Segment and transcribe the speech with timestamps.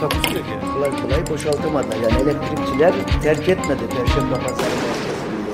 [0.00, 0.74] Takusuyor yani.
[0.74, 1.86] kolay kolay boşaltamadı.
[2.02, 5.50] Yani elektrikçiler terk etmedi Perşembe Pazarı merkezinde.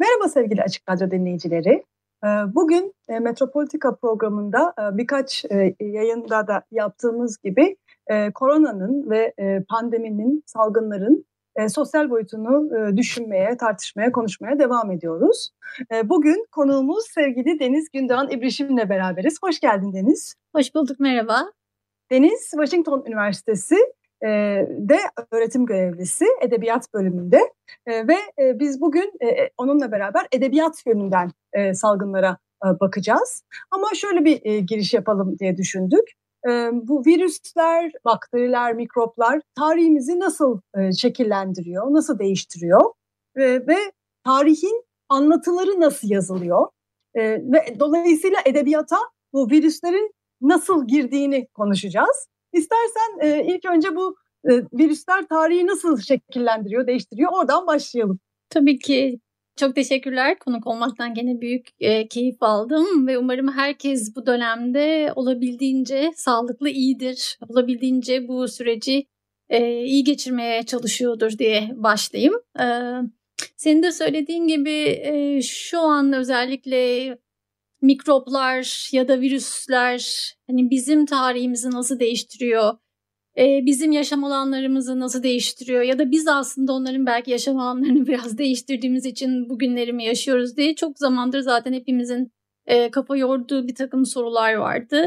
[0.00, 1.84] Merhaba sevgili Açık Radyo dinleyicileri.
[2.24, 7.76] Ee, Bugün e, Metropolitika programında e, birkaç e, yayında da yaptığımız gibi
[8.34, 9.34] koronanın ve
[9.68, 11.26] pandeminin, salgınların
[11.56, 15.50] e, sosyal boyutunu e, düşünmeye, tartışmaya, konuşmaya devam ediyoruz.
[15.92, 19.38] E, Bugün konuğumuz sevgili Deniz Gündoğan İbrişim'le beraberiz.
[19.42, 20.34] Hoş geldin Deniz.
[20.56, 21.52] Hoş bulduk, merhaba.
[22.10, 23.76] Deniz Washington Üniversitesi
[24.22, 24.28] e,
[24.68, 24.98] de
[25.30, 27.40] öğretim görevlisi edebiyat bölümünde
[27.86, 33.42] E, ve e, biz bugün e, onunla beraber edebiyat yönünden e, salgınlara e, bakacağız.
[33.70, 36.12] Ama şöyle bir e, giriş yapalım diye düşündük.
[36.72, 40.60] Bu virüsler, bakteriler, mikroplar tarihimizi nasıl
[40.98, 42.92] şekillendiriyor, nasıl değiştiriyor
[43.36, 43.76] ve
[44.24, 46.66] tarihin anlatıları nasıl yazılıyor
[47.16, 48.96] ve dolayısıyla edebiyata
[49.32, 52.28] bu virüslerin nasıl girdiğini konuşacağız.
[52.52, 54.16] İstersen ilk önce bu
[54.72, 58.18] virüsler tarihi nasıl şekillendiriyor, değiştiriyor oradan başlayalım.
[58.50, 59.20] Tabii ki
[59.56, 60.38] çok teşekkürler.
[60.38, 67.38] Konuk olmaktan gene büyük e, keyif aldım ve umarım herkes bu dönemde olabildiğince sağlıklı, iyidir.
[67.48, 69.06] Olabildiğince bu süreci
[69.48, 72.34] e, iyi geçirmeye çalışıyordur diye başlayayım.
[72.60, 72.66] E,
[73.56, 77.18] senin de söylediğin gibi e, şu an özellikle
[77.82, 82.74] mikroplar ya da virüsler hani bizim tarihimizi nasıl değiştiriyor?
[83.38, 88.38] E, bizim yaşam alanlarımızı nasıl değiştiriyor ya da biz aslında onların belki yaşam alanlarını biraz
[88.38, 92.32] değiştirdiğimiz için bugünleri mi yaşıyoruz diye çok zamandır zaten hepimizin
[92.66, 95.06] e, kafa yorduğu bir takım sorular vardı.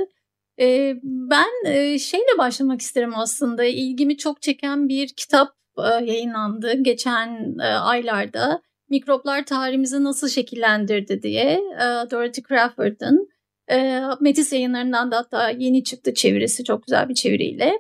[0.59, 3.63] E, ben e, şeyle başlamak isterim aslında.
[3.63, 8.61] İlgimi çok çeken bir kitap e, yayınlandı geçen e, aylarda.
[8.89, 13.29] Mikroplar tarihimizi nasıl şekillendirdi diye e, Dorothy Crawford'ın.
[13.71, 17.79] E, Metis yayınlarından da hatta yeni çıktı çevirisi çok güzel bir çeviriyle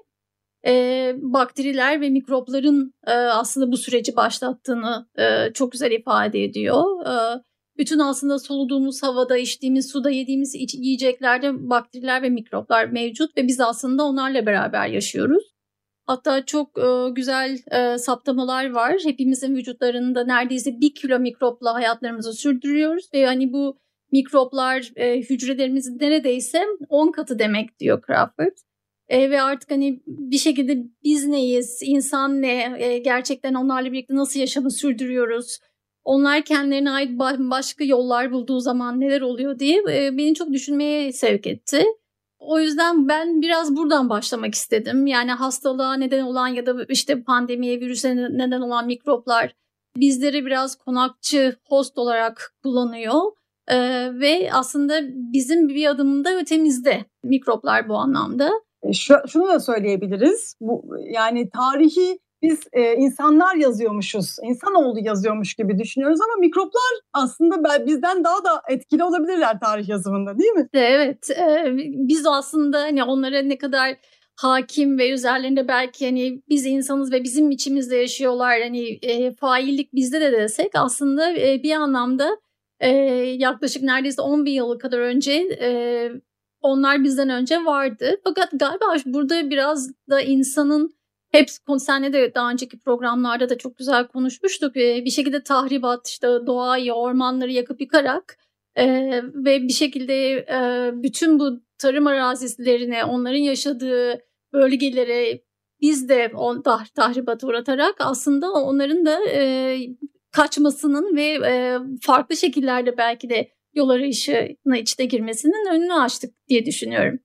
[0.65, 7.05] e, bakteriler ve mikropların e, aslında bu süreci başlattığını e, çok güzel ifade ediyor.
[7.05, 7.43] E,
[7.77, 13.59] bütün aslında soluduğumuz havada, içtiğimiz suda, yediğimiz iç, yiyeceklerde bakteriler ve mikroplar mevcut ve biz
[13.59, 15.43] aslında onlarla beraber yaşıyoruz.
[16.05, 18.97] Hatta çok e, güzel e, saptamalar var.
[19.03, 23.77] Hepimizin vücutlarında neredeyse bir kilo mikropla hayatlarımızı sürdürüyoruz ve hani bu
[24.11, 28.57] mikroplar e, hücrelerimizin neredeyse 10 katı demek diyor Crawford.
[29.09, 34.39] E, ve artık hani bir şekilde biz neyiz, insan ne, e, gerçekten onlarla birlikte nasıl
[34.39, 35.59] yaşamı sürdürüyoruz,
[36.03, 41.47] onlar kendilerine ait başka yollar bulduğu zaman neler oluyor diye e, beni çok düşünmeye sevk
[41.47, 41.85] etti.
[42.39, 45.07] O yüzden ben biraz buradan başlamak istedim.
[45.07, 49.55] Yani hastalığa neden olan ya da işte pandemiye, virüse neden olan mikroplar
[49.97, 53.21] bizleri biraz konakçı, host olarak kullanıyor.
[53.67, 58.51] Ee, ve aslında bizim bir adımında ötemizde mikroplar bu anlamda.
[58.83, 60.55] E, Şu, şunu da söyleyebiliriz.
[60.61, 68.23] Bu yani tarihi biz e, insanlar yazıyormuşuz, insanoğlu yazıyormuş gibi düşünüyoruz ama mikroplar aslında bizden
[68.23, 70.69] daha da etkili olabilirler tarih yazımında değil mi?
[70.73, 71.65] Evet, e,
[72.07, 73.95] biz aslında hani onlara ne kadar
[74.35, 80.21] hakim ve üzerlerinde belki hani biz insanız ve bizim içimizde yaşıyorlar hani e, faillik bizde
[80.21, 82.37] de desek aslında e, bir anlamda
[82.79, 82.89] e,
[83.37, 86.11] yaklaşık neredeyse 10 bin yıl kadar önce e,
[86.61, 88.15] onlar bizden önce vardı.
[88.23, 90.99] Fakat galiba burada biraz da insanın
[91.31, 91.49] hep
[91.79, 94.77] senle de daha önceki programlarda da çok güzel konuşmuştuk.
[94.77, 98.37] E, bir şekilde tahribat işte doğayı, ormanları yakıp yıkarak
[98.75, 98.85] e,
[99.33, 104.19] ve bir şekilde e, bütün bu tarım arazilerine, onların yaşadığı
[104.53, 105.41] bölgelere
[105.81, 109.77] biz de on, tah, tahribata uğratarak aslında onların da e,
[110.31, 111.39] kaçmasının ve
[112.01, 117.19] farklı şekillerde belki de yol arayışına içte girmesinin önünü açtık diye düşünüyorum.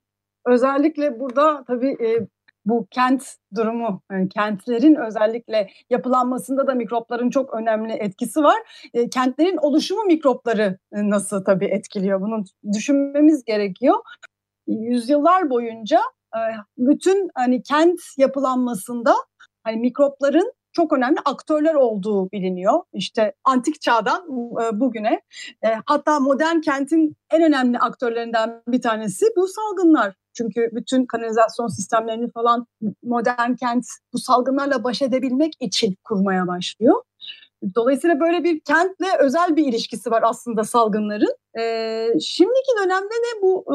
[0.45, 2.27] Özellikle burada tabii e,
[2.65, 3.23] bu kent
[3.55, 8.87] durumu, yani kentlerin özellikle yapılanmasında da mikropların çok önemli etkisi var.
[8.93, 12.21] E, kentlerin oluşumu mikropları e, nasıl tabii etkiliyor?
[12.21, 12.43] Bunu
[12.73, 13.95] düşünmemiz gerekiyor.
[14.67, 15.99] Yüzyıllar boyunca
[16.35, 16.39] e,
[16.77, 19.13] bütün hani kent yapılanmasında
[19.63, 22.81] hani mikropların çok önemli aktörler olduğu biliniyor.
[22.93, 24.23] İşte antik çağdan
[24.61, 25.21] e, bugüne.
[25.65, 30.15] E, hatta modern kentin en önemli aktörlerinden bir tanesi bu salgınlar.
[30.33, 32.67] Çünkü bütün kanalizasyon sistemlerini falan
[33.03, 37.01] modern kent bu salgınlarla baş edebilmek için kurmaya başlıyor.
[37.75, 41.35] Dolayısıyla böyle bir kentle özel bir ilişkisi var aslında salgınların.
[41.59, 43.65] Ee, şimdiki dönemde ne bu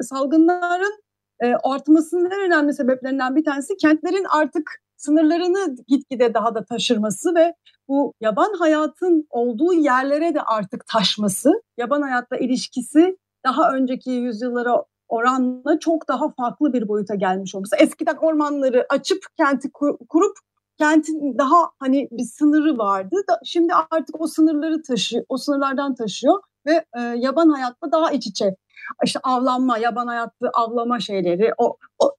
[0.00, 1.02] e, salgınların
[1.40, 7.54] e, artmasının en önemli sebeplerinden bir tanesi kentlerin artık sınırlarını gitgide daha da taşırması ve
[7.88, 13.16] bu yaban hayatın olduğu yerlere de artık taşması, yaban hayatla ilişkisi
[13.46, 17.76] daha önceki yüzyıllara oranla çok daha farklı bir boyuta gelmiş olması.
[17.76, 19.70] Eskiden ormanları açıp kenti
[20.08, 20.36] kurup
[20.78, 23.16] kentin daha hani bir sınırı vardı.
[23.44, 28.56] Şimdi artık o sınırları taşıyor, o sınırlardan taşıyor ve e, yaban hayatla daha iç içe.
[29.04, 32.16] İşte avlanma, yaban hayatlı avlama şeyleri, o, o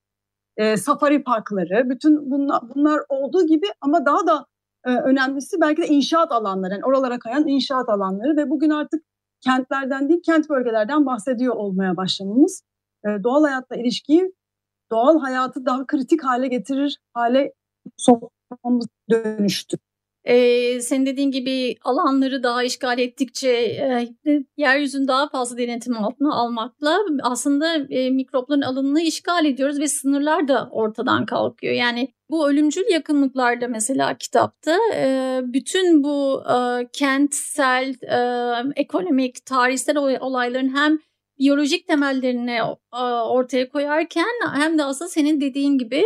[0.62, 4.46] e, safari parkları, bütün bunlar, bunlar olduğu gibi ama daha da
[4.86, 9.04] e, önemlisi belki de inşaat alanları, yani oralara kayan inşaat alanları ve bugün artık
[9.46, 12.64] kentlerden değil kent bölgelerden bahsediyor olmaya başlamamız
[13.06, 14.34] e, doğal hayatla ilişkiyi
[14.92, 17.54] doğal hayatı daha kritik hale getirir hale
[17.98, 19.78] sokmamız dönüştü.
[20.26, 24.08] Ee, senin dediğin gibi alanları daha işgal ettikçe e,
[24.58, 30.70] yeryüzünü daha fazla denetim altına almakla aslında e, mikropların alanını işgal ediyoruz ve sınırlar da
[30.72, 31.74] ortadan kalkıyor.
[31.74, 40.76] Yani bu ölümcül yakınlıklarda mesela kitapta e, bütün bu e, kentsel, e, ekonomik, tarihsel olayların
[40.76, 41.00] hem
[41.40, 42.60] biyolojik temellerini
[43.28, 46.04] ortaya koyarken hem de aslında senin dediğin gibi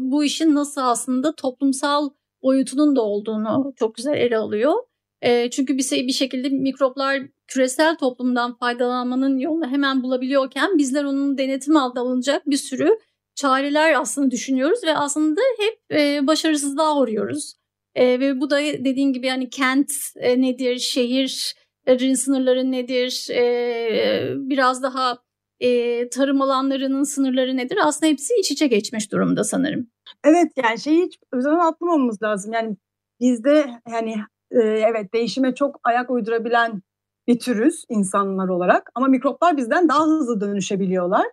[0.00, 2.10] bu işin nasıl aslında toplumsal
[2.42, 4.74] boyutunun da olduğunu çok güzel ele alıyor.
[5.22, 11.76] E, çünkü bir, bir şekilde mikroplar küresel toplumdan faydalanmanın yolunu hemen bulabiliyorken bizler onun denetim
[11.76, 12.98] altına alınacak bir sürü
[13.34, 17.54] çareler aslında düşünüyoruz ve aslında hep e, başarısızlığa uğruyoruz.
[17.94, 24.82] E, ve bu da dediğin gibi yani kent e, nedir, şehirlerin sınırları nedir, e, biraz
[24.82, 25.18] daha
[25.60, 27.78] e, tarım alanlarının sınırları nedir?
[27.84, 29.90] Aslında hepsi iç içe geçmiş durumda sanırım.
[30.24, 32.52] Evet yani şeyi hiç özen atlamamamız lazım.
[32.52, 32.76] Yani
[33.20, 34.14] bizde yani
[34.50, 36.82] e, evet değişime çok ayak uydurabilen
[37.26, 41.26] bir türüz insanlar olarak ama mikroplar bizden daha hızlı dönüşebiliyorlar.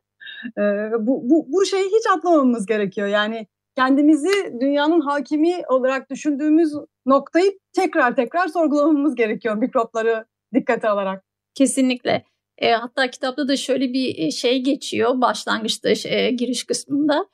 [0.58, 0.62] E,
[1.00, 3.08] bu, bu, bu şeyi hiç atlamamamız gerekiyor.
[3.08, 6.74] Yani kendimizi dünyanın hakimi olarak düşündüğümüz
[7.06, 11.24] noktayı tekrar tekrar sorgulamamız gerekiyor mikropları dikkate alarak.
[11.56, 12.26] Kesinlikle.
[12.58, 17.26] E, hatta kitapta da şöyle bir şey geçiyor başlangıçta e, giriş kısmında.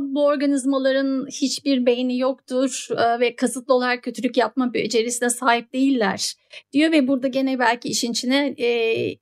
[0.00, 6.34] Bu organizmaların hiçbir beyni yoktur e, ve kasıtlı olarak kötülük yapma becerisine sahip değiller
[6.72, 8.68] diyor ve burada gene belki işin içine e,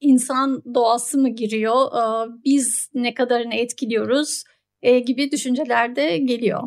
[0.00, 4.44] insan doğası mı giriyor, e, biz ne kadarını etkiliyoruz
[5.06, 6.62] gibi düşünceler de geliyor.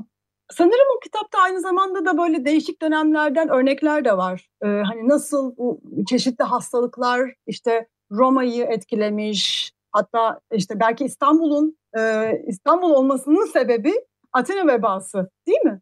[0.52, 4.50] Sanırım o kitapta aynı zamanda da böyle değişik dönemlerden örnekler de var.
[4.62, 5.56] Hani nasıl
[6.10, 13.94] çeşitli hastalıklar işte Roma'yı etkilemiş, hatta işte belki İstanbul'un e, İstanbul olmasının sebebi
[14.34, 15.82] Atina vebası değil mi?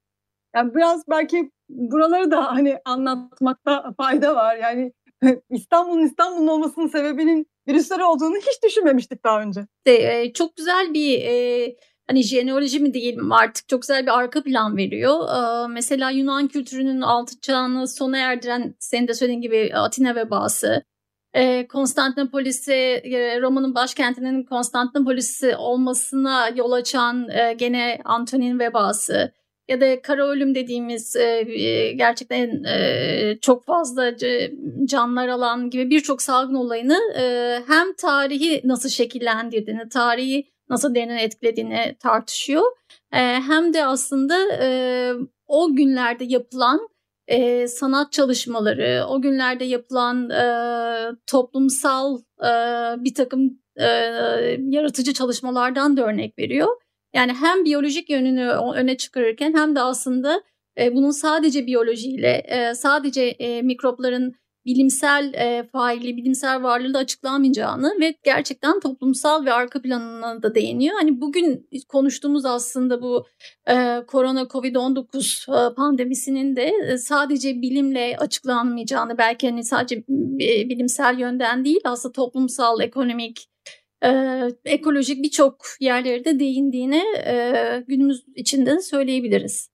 [0.55, 4.55] Yani biraz belki buraları da hani anlatmakta fayda var.
[4.55, 4.93] Yani
[5.49, 9.61] İstanbul'un İstanbul'un olmasının sebebinin virüsler olduğunu hiç düşünmemiştik daha önce.
[9.87, 11.75] De, e, çok güzel bir e,
[12.07, 15.19] hani jeneoloji mi diyelim artık çok güzel bir arka plan veriyor.
[15.29, 20.83] E, mesela Yunan kültürünün altı çağını sona erdiren senin de söylediğin gibi Atina vebası
[21.33, 29.31] e, Konstantinopolis'i e, Roma'nın başkentinin Konstantinopolis'i olmasına yol açan e, gene Antonin vebası
[29.67, 34.17] ya da kara ölüm dediğimiz e, e gerçekten e, çok fazla
[34.85, 41.95] canlar alan gibi birçok salgın olayını e, hem tarihi nasıl şekillendirdiğini, tarihi nasıl derine etkilediğini
[41.99, 42.63] tartışıyor.
[43.13, 44.67] E, hem de aslında e,
[45.47, 46.89] o günlerde yapılan
[47.27, 50.43] e, sanat çalışmaları, o günlerde yapılan e,
[51.27, 52.49] toplumsal e,
[53.03, 53.85] bir takım e,
[54.59, 56.67] yaratıcı çalışmalardan da örnek veriyor.
[57.13, 60.43] Yani hem biyolojik yönünü öne çıkarırken hem de aslında
[60.77, 67.95] e, bunun sadece biyolojiyle, e, sadece e, mikropların bilimsel e, faili, bilimsel varlığı da açıklamayacağını
[68.01, 70.95] ve gerçekten toplumsal ve arka planına da değiniyor.
[70.95, 73.25] Hani bugün konuştuğumuz aslında bu
[73.69, 79.95] e, korona Covid-19 e, pandemisinin de e, sadece bilimle açıklanmayacağını belki hani sadece
[80.41, 83.49] e, bilimsel yönden değil aslında toplumsal, ekonomik,
[84.03, 84.09] e,
[84.65, 89.70] ekolojik birçok yerlere de değindiğini e, günümüz içinde de söyleyebiliriz.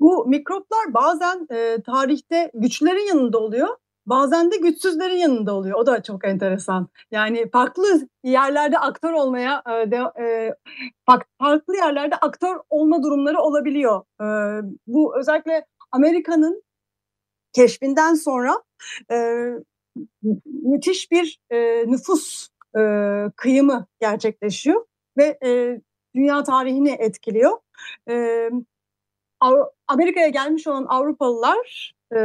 [0.00, 3.68] Bu mikroplar bazen e, tarihte güçlerin yanında oluyor,
[4.06, 5.78] bazen de güçsüzlerin yanında oluyor.
[5.78, 6.88] O da çok enteresan.
[7.10, 10.54] Yani farklı yerlerde aktör olmaya, e, de, e,
[11.38, 14.02] farklı yerlerde aktör olma durumları olabiliyor.
[14.20, 14.26] E,
[14.86, 16.62] bu özellikle Amerika'nın
[17.52, 18.62] keşfinden sonra
[19.12, 19.16] e,
[20.46, 22.80] müthiş bir e, nüfus e,
[23.36, 24.84] kıyımı gerçekleşiyor
[25.16, 25.80] ve e,
[26.14, 27.58] dünya tarihini etkiliyor.
[28.08, 28.48] E,
[29.88, 32.20] Amerika'ya gelmiş olan Avrupalılar e,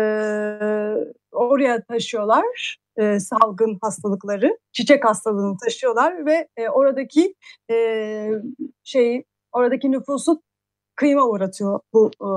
[1.32, 7.36] oraya taşıyorlar e, salgın hastalıkları, çiçek hastalığını taşıyorlar ve e, oradaki
[7.72, 8.30] e,
[8.84, 10.42] şey oradaki nüfusu
[10.96, 12.28] kıyıma uğratıyor bu e,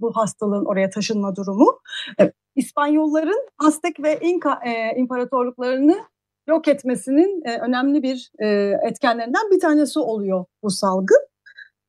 [0.00, 1.80] bu hastalığın oraya taşınma durumu.
[2.20, 6.04] E, İspanyolların Aztek ve İnka e, imparatorluklarını
[6.48, 8.46] yok etmesinin e, önemli bir e,
[8.88, 11.26] etkenlerinden bir tanesi oluyor bu salgın.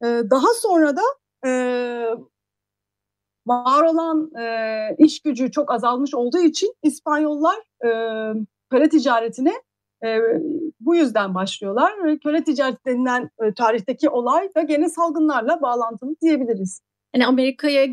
[0.04, 1.02] E, daha sonra da
[1.48, 1.52] e,
[3.48, 7.90] var olan e, iş gücü çok azalmış olduğu için İspanyollar e,
[8.72, 9.54] köle ticaretine
[10.06, 10.20] e,
[10.80, 11.94] bu yüzden başlıyorlar.
[12.24, 16.82] Köle ticareti denilen e, tarihteki olay da gene salgınlarla bağlantılı diyebiliriz.
[17.16, 17.86] Yani Amerika'ya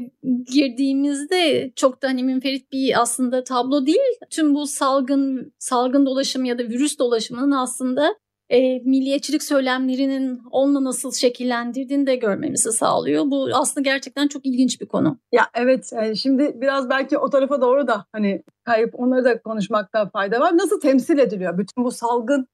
[0.52, 4.18] girdiğimizde çok da hani münferit bir aslında tablo değil.
[4.30, 8.14] Tüm bu salgın salgın dolaşımı ya da virüs dolaşımının aslında
[8.52, 13.24] e, milliyetçilik söylemlerinin onunla nasıl şekillendirdiğini de görmemizi sağlıyor.
[13.26, 15.18] Bu aslında gerçekten çok ilginç bir konu.
[15.32, 20.10] Ya evet yani şimdi biraz belki o tarafa doğru da hani kayıp onları da konuşmakta
[20.10, 20.56] fayda var.
[20.56, 22.46] Nasıl temsil ediliyor bütün bu salgın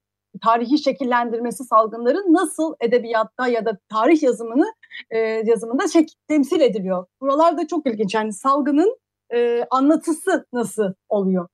[0.43, 4.65] tarihi şekillendirmesi salgınların nasıl edebiyatta ya da tarih yazımını
[5.09, 7.05] e, yazımında şey, temsil ediliyor.
[7.21, 8.15] Buralar da çok ilginç.
[8.15, 8.97] Yani salgının
[9.33, 11.47] e, anlatısı nasıl oluyor?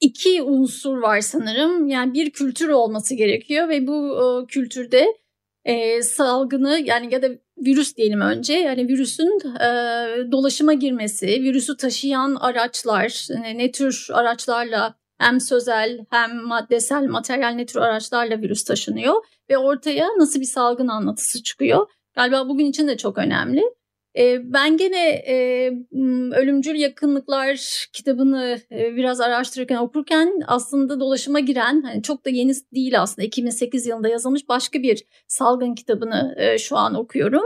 [0.00, 1.88] İki unsur var sanırım.
[1.88, 5.06] Yani bir kültür olması gerekiyor ve bu e, kültürde
[5.64, 7.28] e, salgını yani ya da
[7.58, 9.68] virüs diyelim önce yani virüsün e,
[10.32, 17.66] dolaşıma girmesi, virüsü taşıyan araçlar ne, ne tür araçlarla hem sözel hem maddesel materyal ne
[17.66, 21.86] tür araçlarla virüs taşınıyor ve ortaya nasıl bir salgın anlatısı çıkıyor.
[22.14, 23.62] Galiba bugün için de çok önemli.
[24.44, 25.70] Ben gene e,
[26.34, 33.00] Ölümcül Yakınlıklar kitabını e, biraz araştırırken okurken aslında dolaşıma giren hani çok da yeni değil
[33.00, 37.44] aslında 2008 yılında yazılmış başka bir salgın kitabını e, şu an okuyorum.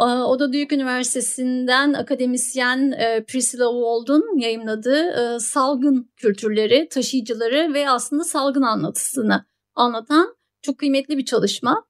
[0.00, 2.90] O da Duke Üniversitesi'nden akademisyen
[3.26, 11.24] Priscilla Wald'un yayınladığı e, salgın kültürleri, taşıyıcıları ve aslında salgın anlatısını anlatan çok kıymetli bir
[11.24, 11.87] çalışma.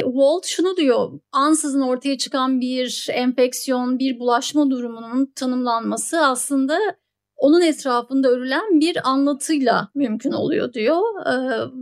[0.00, 6.78] E, Walt şunu diyor, ansızın ortaya çıkan bir enfeksiyon, bir bulaşma durumunun tanımlanması aslında
[7.36, 11.26] onun etrafında örülen bir anlatıyla mümkün oluyor diyor.
[11.26, 11.34] E,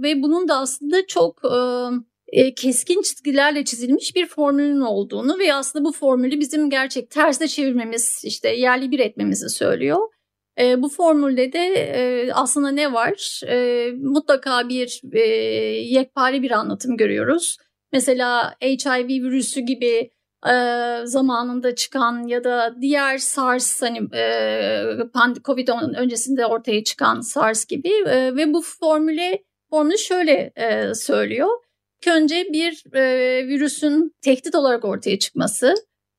[0.03, 1.43] ve bunun da aslında çok
[2.33, 8.23] e, keskin çizgilerle çizilmiş bir formülün olduğunu ve aslında bu formülü bizim gerçek tersine çevirmemiz,
[8.25, 9.99] işte yerli bir etmemizi söylüyor.
[10.61, 13.41] E, bu formülde de e, aslında ne var?
[13.49, 15.21] E, mutlaka bir e,
[15.85, 17.57] yekpare bir anlatım görüyoruz.
[17.93, 20.11] Mesela HIV virüsü gibi
[20.47, 20.55] e,
[21.05, 28.37] zamanında çıkan ya da diğer SARS hani e, Covid öncesinde ortaya çıkan SARS gibi e,
[28.37, 31.49] ve bu formüle formülü şöyle e, söylüyor.
[32.07, 35.75] Önce bir e, virüsün tehdit olarak ortaya çıkması,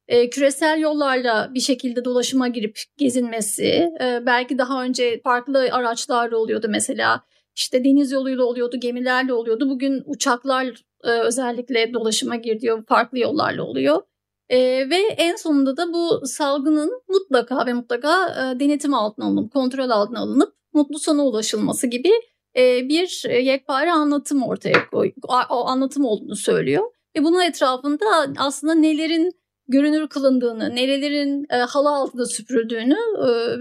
[0.08, 6.68] e, küresel yollarla bir şekilde dolaşıma girip gezinmesi, e, belki daha önce farklı araçlarla oluyordu
[6.70, 7.22] mesela
[7.56, 9.70] işte deniz yoluyla oluyordu, gemilerle oluyordu.
[9.70, 14.02] Bugün uçaklar e, özellikle dolaşıma girdiği farklı yollarla oluyor.
[14.50, 19.90] E, ve en sonunda da bu salgının mutlaka ve mutlaka e, denetim altına alınıp, kontrol
[19.90, 22.12] altına alınıp mutlu sona ulaşılması gibi
[22.58, 25.12] e, bir yekpare anlatım ortaya koy,
[25.50, 26.84] o anlatım olduğunu söylüyor.
[27.18, 28.06] Ve bunun etrafında
[28.38, 29.32] aslında nelerin
[29.68, 32.98] görünür kılındığını, nerelerin e, halı altında süpürüldüğünü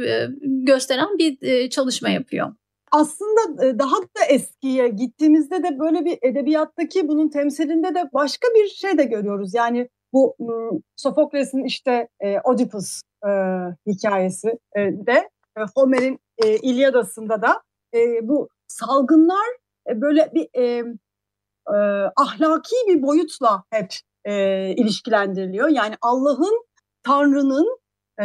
[0.06, 2.52] e, gösteren bir e, çalışma yapıyor.
[2.92, 8.68] Aslında e, daha da eskiye gittiğimizde de böyle bir edebiyattaki bunun temsilinde de başka bir
[8.68, 9.54] şey de görüyoruz.
[9.54, 10.36] Yani bu
[10.96, 13.30] Sofokles'in işte e, Oedipus e,
[13.86, 15.28] hikayesi e, de
[15.58, 17.62] e, Homer'in e, İlyadası'nda da
[17.94, 19.46] e, bu salgınlar
[19.90, 20.84] e, böyle bir e,
[21.68, 21.76] e,
[22.16, 24.34] ahlaki bir boyutla hep e,
[24.70, 25.68] ilişkilendiriliyor.
[25.68, 26.64] Yani Allah'ın,
[27.02, 27.78] Tanrı'nın
[28.20, 28.24] e,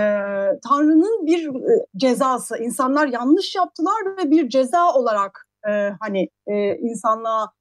[0.67, 2.57] Tanrı'nın bir e, cezası.
[2.57, 7.51] İnsanlar yanlış yaptılar ve bir ceza olarak e, hani e, insanlığa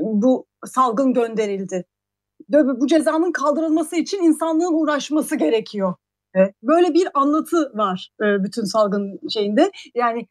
[0.00, 1.84] bu salgın gönderildi.
[2.48, 5.94] Bu cezanın kaldırılması için insanlığın uğraşması gerekiyor.
[6.62, 9.70] Böyle bir anlatı var bütün salgın şeyinde.
[9.94, 10.26] Yani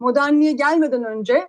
[0.00, 1.48] modernliğe gelmeden önce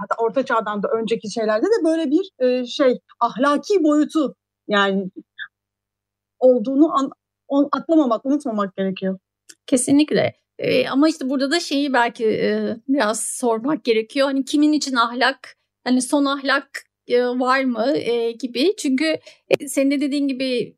[0.00, 4.34] hatta orta çağdan da önceki şeylerde de böyle bir şey ahlaki boyutu
[4.68, 5.10] yani
[6.38, 6.92] olduğunu
[7.50, 9.18] an, atlamamak, unutmamak gerekiyor.
[9.66, 10.34] Kesinlikle.
[10.58, 14.26] Ee, ama işte burada da şeyi belki e, biraz sormak gerekiyor.
[14.26, 18.74] Hani kimin için ahlak, hani son ahlak e, var mı e, gibi.
[18.76, 20.76] Çünkü e, senin de dediğin gibi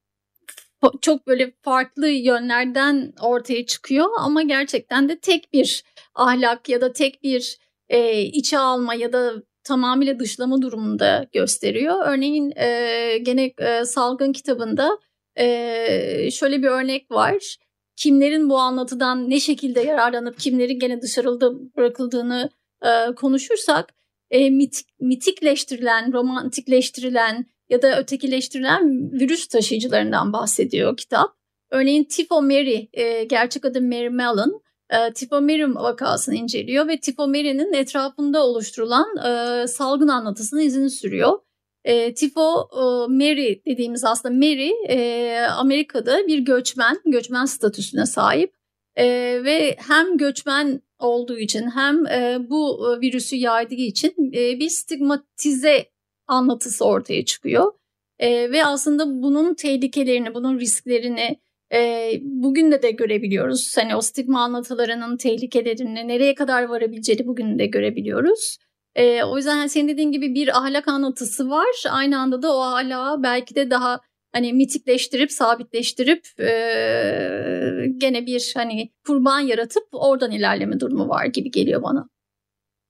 [1.01, 7.23] çok böyle farklı yönlerden ortaya çıkıyor ama gerçekten de tek bir ahlak ya da tek
[7.23, 9.33] bir e, içe alma ya da
[9.65, 11.97] tamamıyla dışlama durumunda gösteriyor.
[12.07, 14.99] Örneğin e, gene e, Salgın kitabında
[15.37, 17.57] e, şöyle bir örnek var.
[17.97, 22.51] Kimlerin bu anlatıdan ne şekilde yararlanıp kimlerin gene dışarıda bırakıldığını
[22.83, 23.95] e, konuşursak
[24.31, 31.31] e, mit, mitikleştirilen, romantikleştirilen ya da ötekileştirilen virüs taşıyıcılarından bahsediyor kitap.
[31.71, 37.29] Örneğin Tifo Mary, e, gerçek adı Mary Mellon, e, Tifo Mary vakasını inceliyor ve Tifo
[37.29, 41.39] Mary'nin etrafında oluşturulan e, salgın anlatısını izini sürüyor.
[41.85, 48.55] E, Tifo e, Mary dediğimiz aslında Mary e, Amerika'da bir göçmen, göçmen statüsüne sahip
[48.97, 49.07] e,
[49.45, 55.87] ve hem göçmen olduğu için hem e, bu virüsü yaydığı için e, bir stigmatize
[56.27, 57.73] anlatısı ortaya çıkıyor.
[58.19, 61.41] E, ve aslında bunun tehlikelerini, bunun risklerini
[61.73, 63.77] e, bugün de de görebiliyoruz.
[63.77, 68.59] Hani o stigma anlatılarının tehlikelerini, nereye kadar varabileceğini bugün de görebiliyoruz.
[68.95, 71.85] E, o yüzden senin dediğin gibi bir ahlak anlatısı var.
[71.91, 74.01] Aynı anda da o ahlakı belki de daha
[74.33, 81.83] hani mitikleştirip sabitleştirip e, gene bir hani kurban yaratıp oradan ilerleme durumu var gibi geliyor
[81.83, 82.09] bana.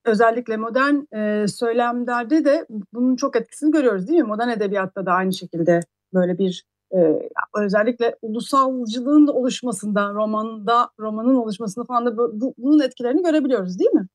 [0.05, 4.29] Özellikle modern e, söylemlerde de bunun çok etkisini görüyoruz değil mi?
[4.29, 5.81] Modern edebiyatta da aynı şekilde
[6.15, 13.23] böyle bir e, özellikle ulusalcılığın oluşmasında, romanda romanın oluşmasında falan da bu, bu, bunun etkilerini
[13.23, 14.07] görebiliyoruz değil mi?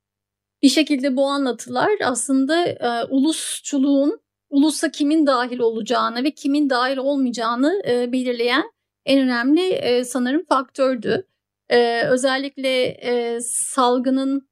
[0.61, 7.81] Bir şekilde bu anlatılar aslında e, ulusçuluğun ulusa kimin dahil olacağını ve kimin dahil olmayacağını
[7.87, 8.71] e, belirleyen
[9.05, 11.27] en önemli e, sanırım faktördü.
[11.69, 14.49] E, özellikle e, salgının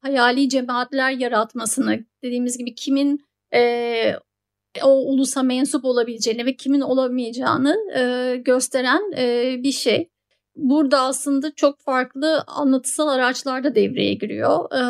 [0.00, 3.24] hayali cemaatler yaratmasını dediğimiz gibi kimin
[3.54, 4.14] e,
[4.82, 10.08] o ulusa mensup olabileceğini ve kimin olamayacağını e, gösteren e, bir şey.
[10.56, 14.72] Burada aslında çok farklı anlatısal araçlar da devreye giriyor.
[14.72, 14.82] E,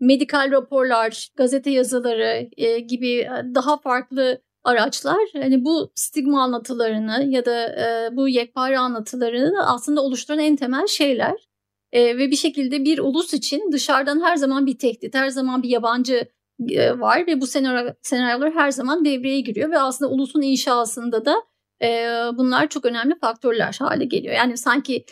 [0.00, 7.68] medikal raporlar, gazete yazıları e, gibi daha farklı araçlar hani bu stigma anlatılarını ya da
[7.68, 11.48] e, bu yekpare anlatılarını aslında oluşturan en temel şeyler.
[11.92, 15.68] E, ve bir şekilde bir ulus için dışarıdan her zaman bir tehdit, her zaman bir
[15.68, 16.28] yabancı
[16.68, 21.34] e, var ve bu senaryo, senaryolar her zaman devreye giriyor ve aslında ulusun inşasında da
[21.82, 24.34] e, bunlar çok önemli faktörler hale geliyor.
[24.34, 25.04] Yani sanki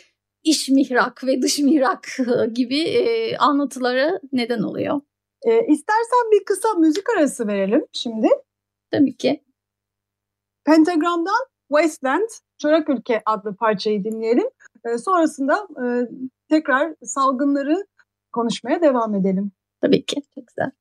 [0.45, 2.07] iş mihrak ve dış mihrak
[2.53, 5.01] gibi e, anlatılara neden oluyor.
[5.41, 8.27] E, istersen bir kısa müzik arası verelim şimdi.
[8.91, 9.43] Tabii ki.
[10.65, 14.49] Pentagram'dan Wasteland, Çorak Ülke adlı parçayı dinleyelim.
[14.85, 15.85] E, sonrasında e,
[16.49, 17.85] tekrar salgınları
[18.31, 19.51] konuşmaya devam edelim.
[19.81, 20.71] Tabii ki, çok güzel.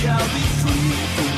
[0.00, 1.29] shall be free.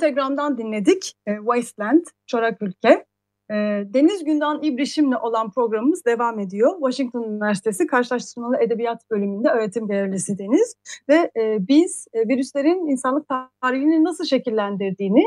[0.00, 1.14] Pentagram'dan dinledik.
[1.26, 3.06] E, Wasteland, Çorak Ülke.
[3.50, 3.54] E,
[3.94, 6.72] Deniz Gündan İbrişim'le olan programımız devam ediyor.
[6.72, 10.74] Washington Üniversitesi Karşılaştırmalı Edebiyat Bölümünde öğretim görevlisi Deniz.
[11.08, 13.26] Ve e, biz e, virüslerin insanlık
[13.62, 15.24] tarihini nasıl şekillendirdiğini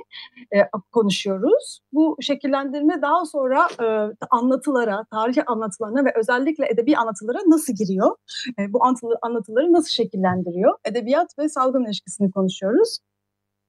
[0.56, 0.58] e,
[0.92, 1.80] konuşuyoruz.
[1.94, 3.86] Bu şekillendirme daha sonra e,
[4.30, 8.16] anlatılara, tarih anlatılarına ve özellikle edebi anlatılara nasıl giriyor?
[8.60, 8.86] E, bu
[9.22, 10.74] anlatıları nasıl şekillendiriyor?
[10.86, 13.00] Edebiyat ve salgın ilişkisini konuşuyoruz.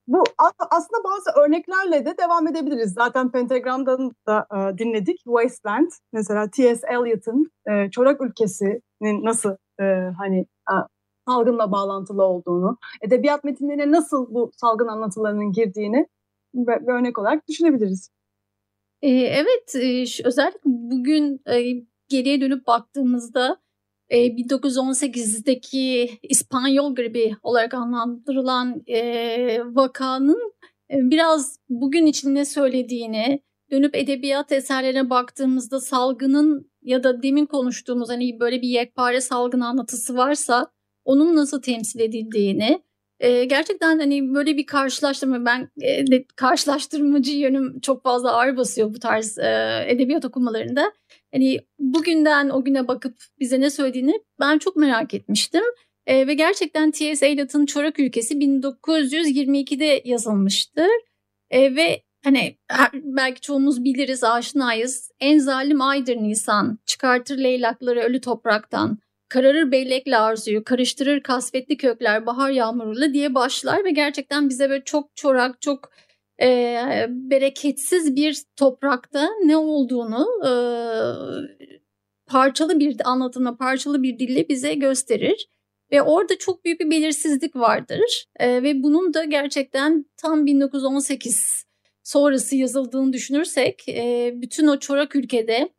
[0.07, 0.23] Bu
[0.71, 2.93] aslında bazı örneklerle de devam edebiliriz.
[2.93, 5.17] Zaten Pentagram'dan da e, dinledik.
[5.17, 6.87] Wasteland mesela T.S.
[6.87, 9.83] Eliot'ın e, Çorak Ülkesi'nin nasıl e,
[10.17, 10.39] hani
[10.71, 10.75] e,
[11.27, 16.07] salgınla bağlantılı olduğunu, edebiyat metinlerine nasıl bu salgın anlatılarının girdiğini
[16.53, 18.09] bir örnek olarak düşünebiliriz.
[19.01, 21.61] Ee, evet, e, özellikle bugün e,
[22.09, 23.57] geriye dönüp baktığımızda
[24.11, 28.83] 1918'deki İspanyol gribi olarak anlandırılan
[29.75, 30.53] vakanın
[30.91, 33.39] biraz bugün için ne söylediğini,
[33.71, 40.17] dönüp edebiyat eserlerine baktığımızda salgının ya da demin konuştuğumuz hani böyle bir yekpare salgın anlatısı
[40.17, 40.71] varsa
[41.05, 42.81] onun nasıl temsil edildiğini
[43.21, 45.69] gerçekten hani böyle bir karşılaştırma ben
[46.35, 49.37] karşılaştırmacı yönüm çok fazla ağır basıyor bu tarz
[49.87, 50.91] edebiyat okumalarında
[51.35, 55.63] hani bugünden o güne bakıp bize ne söylediğini ben çok merak etmiştim.
[56.07, 57.27] E, ve gerçekten T.S.
[57.27, 60.89] Eliot'ın Çorak Ülkesi 1922'de yazılmıştır.
[61.49, 62.57] E, ve hani
[62.93, 65.11] belki çoğumuz biliriz, aşinayız.
[65.19, 68.97] En zalim aydır Nisan, çıkartır leylakları ölü topraktan.
[69.29, 75.15] Kararır bellekle arzuyu, karıştırır kasvetli kökler bahar yağmuruyla diye başlar ve gerçekten bize böyle çok
[75.15, 75.89] çorak, çok
[76.41, 76.77] e,
[77.09, 80.51] bereketsiz bir toprakta ne olduğunu e,
[82.25, 85.47] parçalı bir anlatımla, parçalı bir dille bize gösterir.
[85.91, 88.25] Ve orada çok büyük bir belirsizlik vardır.
[88.39, 91.65] E, ve bunun da gerçekten tam 1918
[92.03, 95.69] sonrası yazıldığını düşünürsek e, bütün o çorak ülkede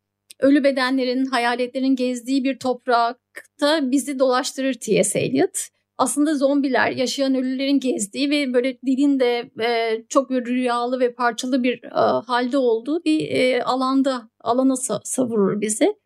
[0.41, 5.21] ölü bedenlerin, hayaletlerin gezdiği bir toprakta bizi dolaştırır T.S.
[5.21, 5.69] Eliot.
[5.99, 11.83] Aslında zombiler, yaşayan ölülerin gezdiği ve böyle dilinde e, çok bir rüyalı ve parçalı bir
[11.85, 15.97] e, halde olduğu bir e, alanda alana savurur bizi.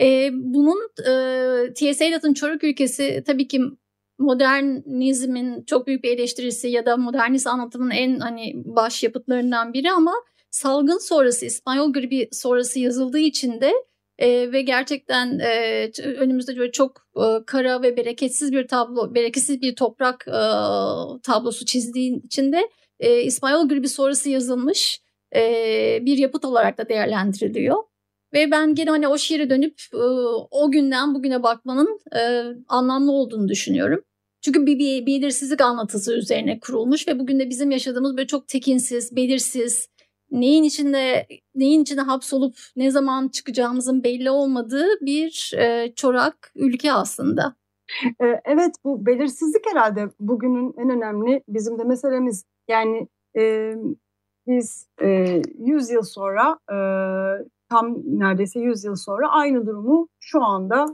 [0.00, 2.06] E, bunun e, T.S.
[2.06, 3.60] Eliot'un Çoruk Ülkesi tabii ki
[4.18, 10.12] modernizmin çok büyük bir eleştirisi ya da modernist anlatımın en hani baş yapıtlarından biri ama
[10.50, 13.72] salgın sonrası İspanyol gribi sonrası yazıldığı için de
[14.20, 19.76] e, ve gerçekten e, önümüzde böyle çok e, kara ve bereketsiz bir tablo, bereketsiz bir
[19.76, 20.40] toprak e,
[21.22, 22.68] tablosu çizdiği için de
[23.00, 25.00] e, İspanyol gribi sonrası yazılmış
[25.36, 25.42] e,
[26.02, 27.76] bir yapıt olarak da değerlendiriliyor.
[28.32, 29.96] Ve ben gene hani o şiire dönüp e,
[30.50, 34.04] o günden bugüne bakmanın e, anlamlı olduğunu düşünüyorum.
[34.42, 39.16] Çünkü bir, bir belirsizlik anlatısı üzerine kurulmuş ve bugün de bizim yaşadığımız böyle çok tekinsiz,
[39.16, 39.88] belirsiz,
[40.30, 47.56] neyin içinde neyin içinde hapsolup ne zaman çıkacağımızın belli olmadığı bir e, çorak ülke aslında.
[48.22, 52.44] E, evet bu belirsizlik herhalde bugünün en önemli bizim de meselemiz.
[52.68, 53.74] Yani e,
[54.46, 56.76] biz e, 100 yıl sonra e,
[57.68, 60.86] tam neredeyse 100 yıl sonra aynı durumu şu anda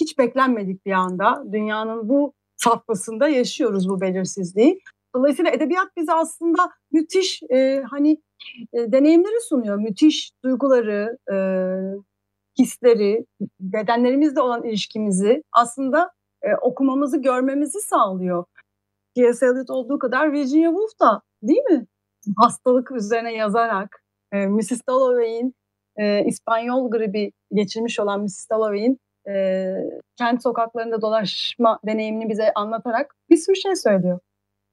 [0.00, 4.80] hiç beklenmedik bir anda dünyanın bu safhasında yaşıyoruz bu belirsizliği.
[5.14, 8.18] Dolayısıyla edebiyat bize aslında müthiş e, hani
[8.72, 9.76] e, deneyimleri sunuyor.
[9.76, 11.36] Müthiş duyguları, e,
[12.58, 13.26] hisleri,
[13.60, 16.10] bedenlerimizle olan ilişkimizi aslında
[16.42, 18.44] e, okumamızı, görmemizi sağlıyor.
[19.16, 19.46] T.S.
[19.46, 21.86] Eliot olduğu kadar Virginia Woolf da değil mi?
[22.36, 24.80] Hastalık üzerine yazarak e, Mrs.
[24.88, 25.54] Dalloway'in
[25.96, 28.50] e, İspanyol gribi geçirmiş olan Mrs.
[28.50, 29.74] Dalloway'in e,
[30.16, 34.20] kent sokaklarında dolaşma deneyimini bize anlatarak bir sürü şey söylüyor.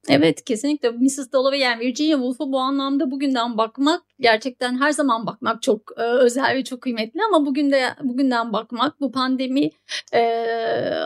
[0.08, 1.32] Evet kesinlikle Mrs.
[1.32, 6.54] Dalloway yani Virginia Woolf'a bu anlamda bugünden bakmak gerçekten her zaman bakmak çok e, özel
[6.54, 9.70] ve çok kıymetli ama bugün de bugünden bakmak bu pandemi
[10.12, 10.22] e,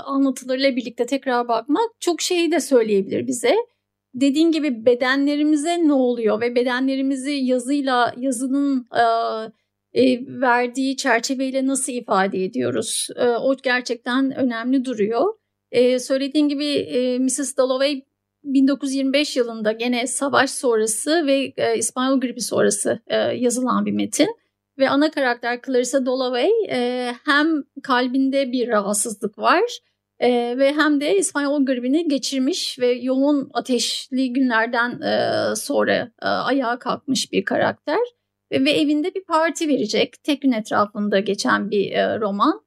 [0.05, 3.55] anlatılarıyla birlikte tekrar bakmak çok şeyi de söyleyebilir bize.
[4.15, 9.05] Dediğin gibi bedenlerimize ne oluyor ve bedenlerimizi yazıyla yazının e,
[9.93, 13.09] e, verdiği çerçeveyle nasıl ifade ediyoruz?
[13.17, 15.35] E, o gerçekten önemli duruyor.
[15.71, 17.57] E, söylediğin gibi e, Mrs.
[17.57, 18.03] Dalloway
[18.45, 24.37] 1925 yılında gene savaş sonrası ve e, İspanyol gribi sonrası e, yazılan bir metin.
[24.79, 29.63] Ve ana karakter Clarissa Dalloway e, hem kalbinde bir rahatsızlık var
[30.19, 36.79] e, ve hem de İspanyol gribini geçirmiş ve yoğun ateşli günlerden e, sonra e, ayağa
[36.79, 37.99] kalkmış bir karakter.
[38.53, 40.23] Ve, ve evinde bir parti verecek.
[40.23, 42.61] Tek gün etrafında geçen bir e, roman.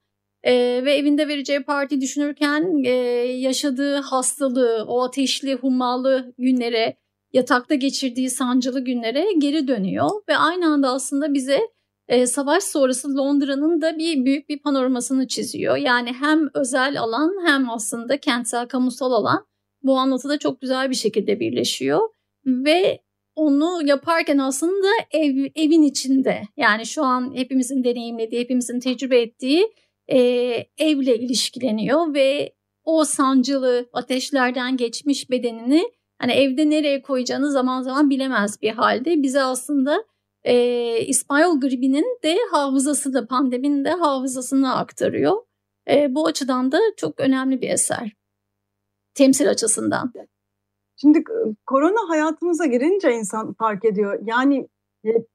[0.43, 2.89] E, ve evinde vereceği parti düşünürken e,
[3.37, 6.97] yaşadığı hastalığı, o ateşli, hummalı günlere,
[7.33, 10.09] yatakta geçirdiği sancılı günlere geri dönüyor.
[10.29, 11.59] Ve aynı anda aslında bize
[12.07, 15.77] e, savaş sonrası Londra'nın da bir büyük bir panoramasını çiziyor.
[15.77, 19.45] Yani hem özel alan hem aslında kentsel, kamusal alan
[19.83, 22.09] bu anlatıda çok güzel bir şekilde birleşiyor.
[22.45, 22.99] Ve
[23.35, 29.73] onu yaparken aslında ev, evin içinde yani şu an hepimizin deneyimlediği, hepimizin tecrübe ettiği
[30.07, 30.17] e,
[30.77, 38.61] evle ilişkileniyor ve o sancılı ateşlerden geçmiş bedenini hani evde nereye koyacağını zaman zaman bilemez
[38.61, 40.03] bir halde bize aslında
[40.43, 45.37] e, İspanyol gribinin de hafızasını, pandeminin de hafızasını aktarıyor.
[45.89, 48.13] E, bu açıdan da çok önemli bir eser.
[49.13, 50.13] Temsil açısından.
[50.95, 51.23] Şimdi
[51.65, 54.19] korona hayatımıza girince insan fark ediyor.
[54.23, 54.67] Yani e,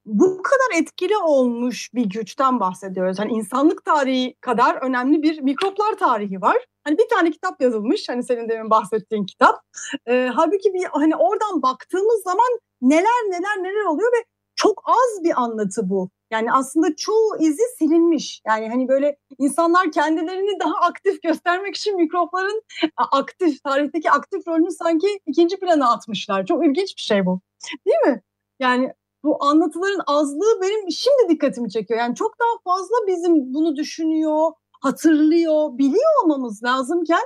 [0.07, 3.19] bu kadar etkili olmuş bir güçten bahsediyoruz.
[3.19, 6.57] Hani insanlık tarihi kadar önemli bir mikroplar tarihi var.
[6.85, 8.09] Hani bir tane kitap yazılmış.
[8.09, 9.61] Hani senin demin bahsettiğin kitap.
[10.07, 14.25] E, halbuki bir hani oradan baktığımız zaman neler neler neler oluyor ve
[14.57, 16.11] çok az bir anlatı bu.
[16.31, 18.43] Yani aslında çoğu izi silinmiş.
[18.47, 22.63] Yani hani böyle insanlar kendilerini daha aktif göstermek için mikropların
[22.97, 26.47] aktif, tarihteki aktif rolünü sanki ikinci plana atmışlar.
[26.47, 27.41] Çok ilginç bir şey bu.
[27.87, 28.23] Değil mi?
[28.61, 28.93] Yani
[29.25, 32.01] bu anlatıların azlığı benim şimdi dikkatimi çekiyor.
[32.01, 37.23] Yani çok daha fazla bizim bunu düşünüyor, hatırlıyor, biliyor olmamız lazımken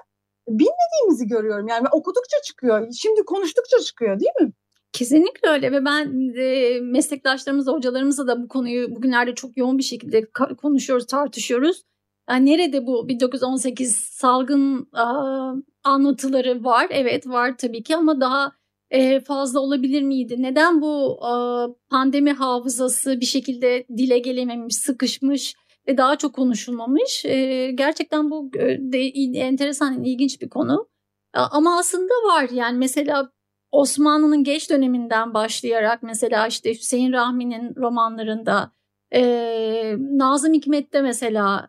[0.48, 1.68] bilmediğimizi görüyorum.
[1.68, 4.52] Yani okudukça çıkıyor, şimdi konuştukça çıkıyor değil mi?
[4.92, 10.24] Kesinlikle öyle ve ben e, meslektaşlarımızla, hocalarımızla da bu konuyu bugünlerde çok yoğun bir şekilde
[10.62, 11.82] konuşuyoruz, tartışıyoruz.
[12.30, 16.86] Yani nerede bu 1918 salgın a, anlatıları var?
[16.90, 18.52] Evet var tabii ki ama daha
[18.92, 20.36] e, fazla olabilir miydi?
[20.38, 25.54] Neden bu a, pandemi hafızası bir şekilde dile gelememiş, sıkışmış
[25.88, 27.24] ve daha çok konuşulmamış?
[27.24, 28.98] E, gerçekten bu de,
[29.38, 30.88] enteresan, ilginç bir konu.
[31.34, 33.32] Ama aslında var yani mesela
[33.72, 38.72] Osmanlı'nın geç döneminden başlayarak mesela işte Hüseyin Rahmi'nin romanlarında
[39.14, 41.68] E, Nazım Hikmet'te mesela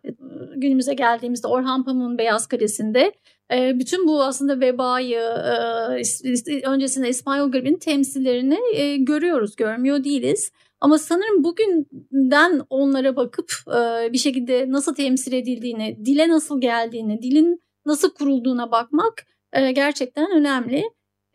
[0.56, 3.12] günümüze geldiğimizde Orhan Pamuk'un Beyaz Kalesi'nde
[3.52, 10.52] e, bütün bu aslında vebayı e, öncesinde İsmail Garibi'nin temsillerini e, görüyoruz, görmüyor değiliz.
[10.80, 17.60] Ama sanırım bugünden onlara bakıp e, bir şekilde nasıl temsil edildiğini, dile nasıl geldiğini, dilin
[17.86, 20.82] nasıl kurulduğuna bakmak e, gerçekten önemli.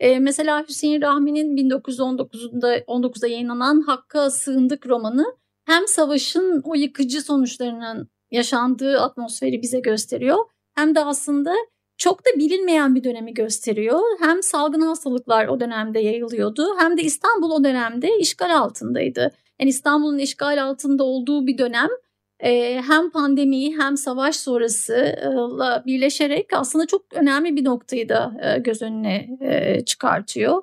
[0.00, 5.24] E, mesela Hüseyin Rahmi'nin 1919'da 19'da yayınlanan Hakk'a Sığındık romanı
[5.64, 10.38] hem savaşın o yıkıcı sonuçlarının yaşandığı atmosferi bize gösteriyor
[10.74, 11.54] hem de aslında
[11.98, 14.00] çok da bilinmeyen bir dönemi gösteriyor.
[14.20, 19.30] Hem salgın hastalıklar o dönemde yayılıyordu hem de İstanbul o dönemde işgal altındaydı.
[19.60, 21.88] Yani İstanbul'un işgal altında olduğu bir dönem
[22.40, 28.82] e, hem pandemi hem savaş sonrasıyla birleşerek aslında çok önemli bir noktayı da e, göz
[28.82, 30.62] önüne e, çıkartıyor.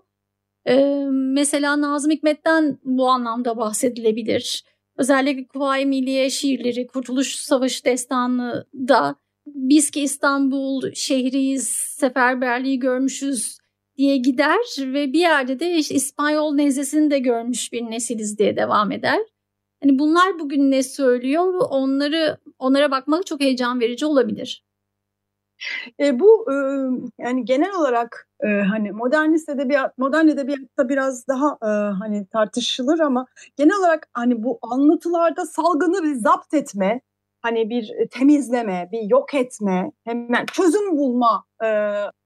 [1.12, 4.64] Mesela Nazım Hikmet'ten bu anlamda bahsedilebilir.
[4.98, 9.16] Özellikle Kuvayi Milliye şiirleri, Kurtuluş Savaşı destanı da
[9.48, 13.58] biz ki İstanbul şehriyiz, seferberliği görmüşüz
[13.98, 18.92] diye gider ve bir yerde de işte İspanyol nezlesini de görmüş bir nesiliz diye devam
[18.92, 19.20] eder.
[19.84, 21.54] Hani bunlar bugün ne söylüyor?
[21.70, 24.64] Onları onlara bakmak çok heyecan verici olabilir.
[26.00, 26.56] E, bu e,
[27.20, 33.26] yani genel olarak e, hani modernist edebiyat, modern edebiyatta biraz daha e, hani tartışılır ama
[33.56, 37.02] genel olarak hani bu anlatılarda salgını bir zapt etme,
[37.42, 41.68] hani bir temizleme, bir yok etme, hemen çözüm bulma e,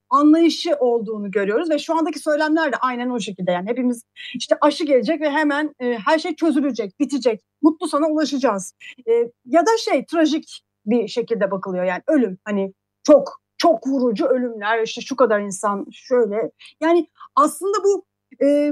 [0.10, 3.52] anlayışı olduğunu görüyoruz ve şu andaki söylemler de aynen o şekilde.
[3.52, 4.04] Yani hepimiz
[4.36, 8.74] işte aşı gelecek ve hemen e, her şey çözülecek, bitecek, mutlu sana ulaşacağız.
[9.08, 9.12] E,
[9.46, 11.84] ya da şey trajik bir şekilde bakılıyor.
[11.84, 18.06] Yani ölüm hani çok çok vurucu ölümler işte şu kadar insan şöyle yani aslında bu
[18.46, 18.72] e,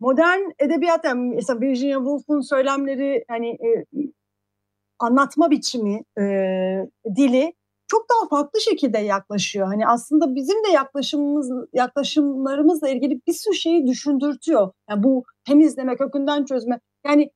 [0.00, 3.84] modern edebiyat yani mesela Virginia Woolf'un söylemleri hani e,
[4.98, 6.24] anlatma biçimi e,
[7.16, 7.54] dili
[7.90, 9.66] çok daha farklı şekilde yaklaşıyor.
[9.66, 14.72] Hani aslında bizim de yaklaşımımız yaklaşımlarımızla ilgili bir sürü şeyi düşündürtüyor.
[14.90, 16.80] Yani bu temizleme, kökünden çözme.
[17.06, 17.30] Yani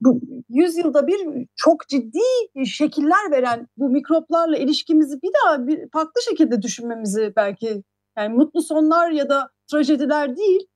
[0.00, 2.20] bu yüzyılda bir çok ciddi
[2.66, 7.82] şekiller veren bu mikroplarla ilişkimizi bir daha bir farklı şekilde düşünmemizi belki
[8.18, 10.66] yani mutlu sonlar ya da trajediler değil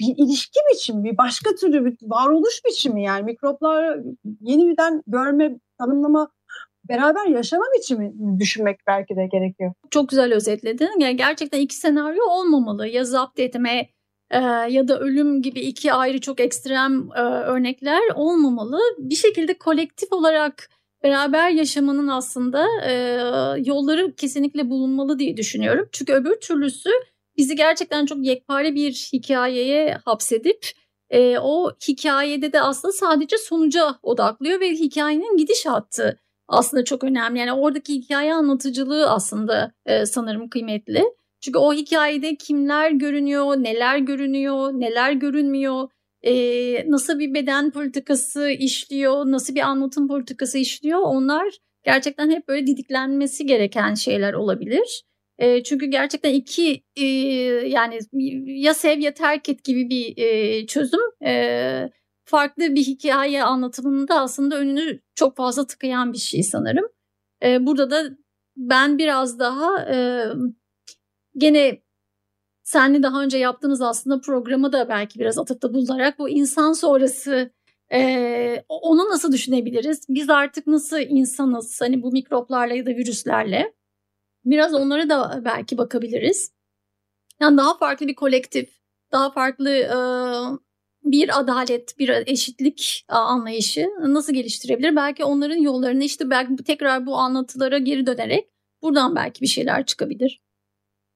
[0.00, 3.98] bir ilişki biçimi, bir başka türlü bir varoluş biçimi yani mikroplar
[4.40, 6.30] yeniden görme, tanımlama
[6.88, 9.72] beraber yaşama biçimi düşünmek belki de gerekiyor.
[9.90, 11.00] Çok güzel özetledin.
[11.00, 12.86] Yani gerçekten iki senaryo olmamalı.
[12.86, 13.88] Ya zapt etme
[14.70, 17.10] ya da ölüm gibi iki ayrı çok ekstrem
[17.46, 18.80] örnekler olmamalı.
[18.98, 20.70] Bir şekilde kolektif olarak
[21.02, 22.66] beraber yaşamanın aslında
[23.56, 25.88] yolları kesinlikle bulunmalı diye düşünüyorum.
[25.92, 26.90] Çünkü öbür türlüsü
[27.36, 30.66] bizi gerçekten çok yekpare bir hikayeye hapsedip
[31.40, 37.38] o hikayede de aslında sadece sonuca odaklıyor ve hikayenin gidiş hattı aslında çok önemli.
[37.38, 39.72] Yani oradaki hikaye anlatıcılığı aslında
[40.06, 41.04] sanırım kıymetli.
[41.40, 45.88] Çünkü o hikayede kimler görünüyor, neler görünüyor, neler görünmüyor,
[46.22, 46.32] e,
[46.90, 53.46] nasıl bir beden politikası işliyor, nasıl bir anlatım politikası işliyor onlar gerçekten hep böyle didiklenmesi
[53.46, 55.04] gereken şeyler olabilir.
[55.38, 57.04] E, çünkü gerçekten iki e,
[57.68, 57.98] yani
[58.46, 61.90] ya sev ya terk et gibi bir e, çözüm e,
[62.24, 66.84] farklı bir hikaye anlatımında aslında önünü çok fazla tıkayan bir şey sanırım.
[67.44, 68.04] E, burada da
[68.56, 69.96] ben biraz daha e,
[71.38, 71.82] gene
[72.62, 77.50] senle daha önce yaptığımız aslında programı da belki biraz atıfta bulunarak bu insan sonrası
[77.92, 80.06] e, onu nasıl düşünebiliriz?
[80.08, 81.80] Biz artık nasıl insanız?
[81.80, 83.74] Hani bu mikroplarla ya da virüslerle.
[84.44, 86.52] Biraz onlara da belki bakabiliriz.
[87.40, 88.70] Yani daha farklı bir kolektif,
[89.12, 89.96] daha farklı e,
[91.04, 94.96] bir adalet, bir eşitlik anlayışı nasıl geliştirebilir?
[94.96, 98.48] Belki onların yollarını işte belki tekrar bu anlatılara geri dönerek
[98.82, 100.47] buradan belki bir şeyler çıkabilir.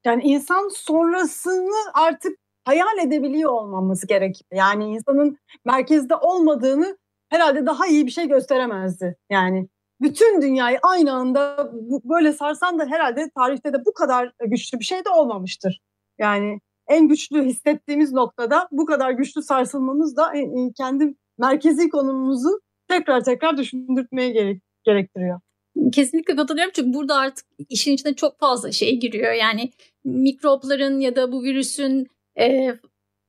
[0.05, 4.49] Yani insan sonrasını artık hayal edebiliyor olmamız gerekiyor.
[4.53, 6.99] Yani insanın merkezde olmadığını
[7.29, 9.17] herhalde daha iyi bir şey gösteremezdi.
[9.31, 9.69] Yani
[10.01, 11.73] bütün dünyayı aynı anda
[12.05, 15.81] böyle sarsan da herhalde tarihte de bu kadar güçlü bir şey de olmamıştır.
[16.19, 22.61] Yani en güçlü hissettiğimiz noktada bu kadar güçlü sarsılmamız da e, e, kendi merkezi konumumuzu
[22.89, 25.41] tekrar tekrar düşündürtmeye gerek, gerektiriyor.
[25.93, 29.33] Kesinlikle katılıyorum çünkü burada artık işin içine çok fazla şey giriyor.
[29.33, 29.71] Yani
[30.05, 32.07] mikropların ya da bu virüsün
[32.39, 32.75] e,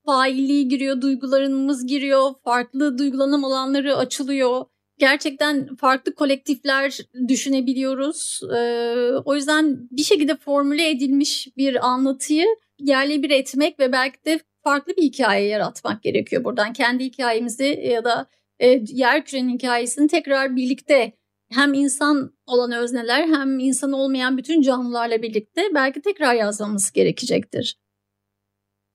[0.05, 4.65] failliği giriyor, duygularımız giriyor, farklı duygulanım alanları açılıyor.
[4.97, 8.41] Gerçekten farklı kolektifler düşünebiliyoruz.
[8.55, 12.45] Ee, o yüzden bir şekilde formüle edilmiş bir anlatıyı
[12.79, 16.73] yerli bir etmek ve belki de farklı bir hikaye yaratmak gerekiyor buradan.
[16.73, 18.27] Kendi hikayemizi ya da
[18.59, 21.13] e, yer kürenin hikayesini tekrar birlikte
[21.55, 27.77] hem insan olan özneler hem insan olmayan bütün canlılarla birlikte belki tekrar yazmamız gerekecektir.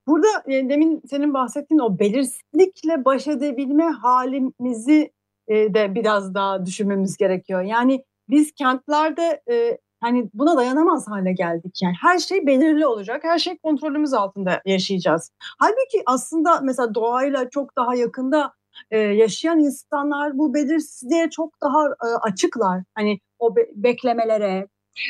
[0.07, 5.11] Burada e, demin senin bahsettiğin o belirsizlikle baş edebilme halimizi
[5.47, 7.61] e, de biraz daha düşünmemiz gerekiyor.
[7.61, 11.79] Yani biz kentlerde e, hani buna dayanamaz hale geldik.
[11.83, 15.31] Yani her şey belirli olacak, her şey kontrolümüz altında yaşayacağız.
[15.59, 18.53] Halbuki aslında mesela doğayla çok daha yakında
[18.91, 22.83] e, yaşayan insanlar bu belirsizliğe çok daha e, açıklar.
[22.95, 24.67] Hani o be- beklemelere,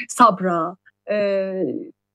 [0.10, 0.76] sabra,
[1.12, 1.52] e,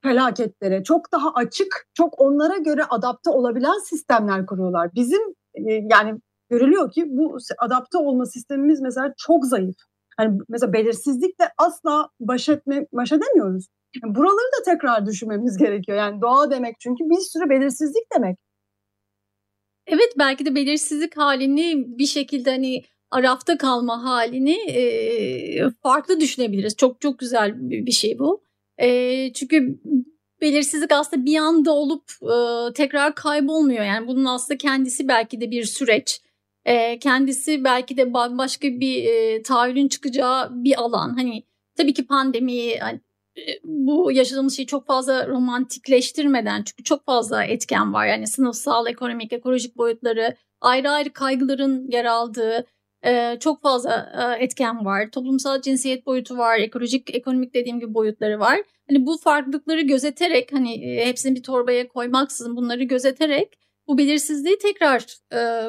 [0.03, 4.91] felaketlere çok daha açık, çok onlara göre adapte olabilen sistemler kuruyorlar.
[4.95, 5.23] Bizim
[5.55, 9.77] e, yani görülüyor ki bu adapte olma sistemimiz mesela çok zayıf.
[10.17, 13.69] Hani mesela belirsizlikle asla baş etme, baş edemiyoruz.
[14.03, 15.99] Yani buraları da tekrar düşünmemiz gerekiyor.
[15.99, 18.39] Yani doğa demek çünkü bir sürü belirsizlik demek.
[19.87, 26.77] Evet belki de belirsizlik halini bir şekilde hani arafta kalma halini e, farklı düşünebiliriz.
[26.77, 28.43] Çok çok güzel bir şey bu.
[28.79, 29.81] E, çünkü
[30.41, 33.85] belirsizlik aslında bir anda olup e, tekrar kaybolmuyor.
[33.85, 36.21] Yani bunun aslında kendisi belki de bir süreç.
[36.65, 41.15] E, kendisi belki de başka bir e, tahayyülün çıkacağı bir alan.
[41.17, 41.43] Hani
[41.77, 43.01] tabii ki pandemi hani,
[43.65, 48.07] bu yaşadığımız şeyi çok fazla romantikleştirmeden çünkü çok fazla etken var.
[48.07, 52.67] Yani sınıfsal, ekonomik, ekolojik boyutları, ayrı ayrı kaygıların yer aldığı
[53.41, 55.11] çok fazla etken var.
[55.11, 58.61] Toplumsal cinsiyet boyutu var, ekolojik, ekonomik dediğim gibi boyutları var.
[58.89, 63.59] Hani bu farklılıkları gözeterek hani hepsini bir torbaya koymaksızın bunları gözeterek
[63.89, 65.07] bu belirsizliği tekrar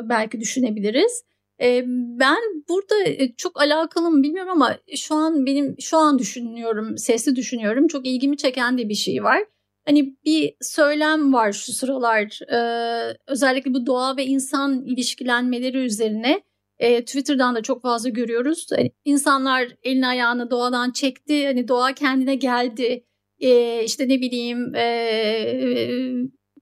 [0.10, 1.24] belki düşünebiliriz.
[1.60, 2.38] Ben
[2.70, 7.88] burada e, çok alakalı mı bilmiyorum ama şu an benim şu an düşünüyorum, sesli düşünüyorum.
[7.88, 9.44] Çok ilgimi çeken de bir şey var.
[9.86, 12.40] Hani bir söylem var şu sıralar
[13.28, 16.42] özellikle bu doğa ve insan ilişkilenmeleri üzerine
[16.80, 18.68] Twitter'dan da çok fazla görüyoruz.
[18.72, 21.46] Yani insanlar elini ayağını doğadan çekti.
[21.46, 23.06] Hani doğa kendine geldi.
[23.40, 24.74] E, işte ne bileyim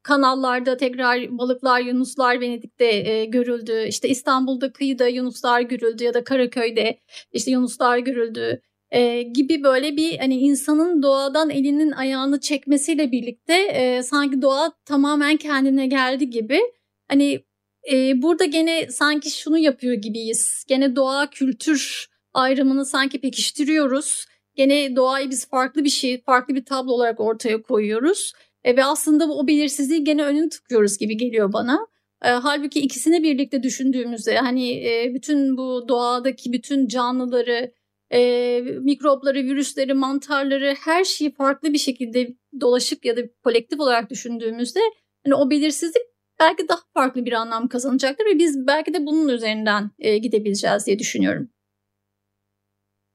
[0.03, 3.85] kanallarda tekrar balıklar, yunuslar Venedik'te e, görüldü.
[3.87, 6.99] İşte İstanbul'da kıyıda yunuslar görüldü ya da Karaköy'de
[7.31, 8.61] işte yunuslar görüldü.
[8.91, 15.37] E, gibi böyle bir hani insanın doğadan elinin ayağını çekmesiyle birlikte e, sanki doğa tamamen
[15.37, 16.59] kendine geldi gibi.
[17.07, 17.43] Hani
[17.91, 20.65] e, burada gene sanki şunu yapıyor gibiyiz.
[20.67, 24.25] Gene doğa kültür ayrımını sanki pekiştiriyoruz.
[24.55, 28.33] Gene doğayı biz farklı bir şey, farklı bir tablo olarak ortaya koyuyoruz.
[28.63, 31.87] E, ve aslında o belirsizliği gene önünü tıkıyoruz gibi geliyor bana.
[32.23, 37.73] E, halbuki ikisini birlikte düşündüğümüzde hani e, bütün bu doğadaki bütün canlıları,
[38.13, 44.79] e, mikropları, virüsleri, mantarları her şeyi farklı bir şekilde dolaşık ya da kolektif olarak düşündüğümüzde
[45.25, 46.03] hani o belirsizlik
[46.39, 50.99] belki daha farklı bir anlam kazanacaktır ve biz belki de bunun üzerinden e, gidebileceğiz diye
[50.99, 51.49] düşünüyorum.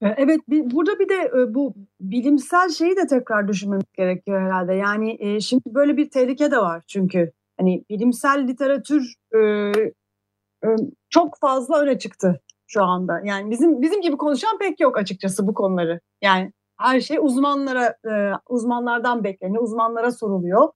[0.03, 4.75] E, evet burada bir de e, bu bilimsel şeyi de tekrar düşünmemiz gerekiyor herhalde.
[4.75, 9.15] Yani e, şimdi böyle bir tehlike de var çünkü hani bilimsel literatür
[11.11, 13.21] çok fazla öne çıktı şu anda.
[13.25, 16.01] Yani bizim bizim gibi konuşan pek yok açıkçası bu konuları.
[16.23, 17.97] Yani her şey uzmanlara
[18.49, 20.69] uzmanlardan bekleniyor, uzmanlara soruluyor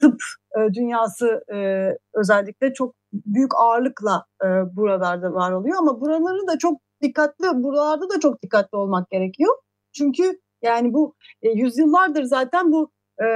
[0.00, 0.20] tıp
[0.56, 6.80] e, dünyası e, özellikle çok büyük ağırlıkla e, buralarda var oluyor ama buraları da çok
[7.02, 9.54] dikkatli, buralarda da çok dikkatli olmak gerekiyor.
[9.92, 12.90] Çünkü yani bu e, yüzyıllardır zaten bu
[13.22, 13.26] e,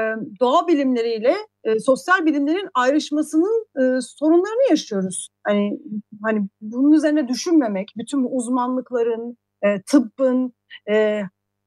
[0.41, 5.29] doğa bilimleriyle e, sosyal bilimlerin ayrışmasının e, sorunlarını yaşıyoruz.
[5.45, 5.79] Hani
[6.23, 10.53] hani bunun üzerine düşünmemek, bütün bu uzmanlıkların, e, tıbbın,
[10.91, 11.23] e,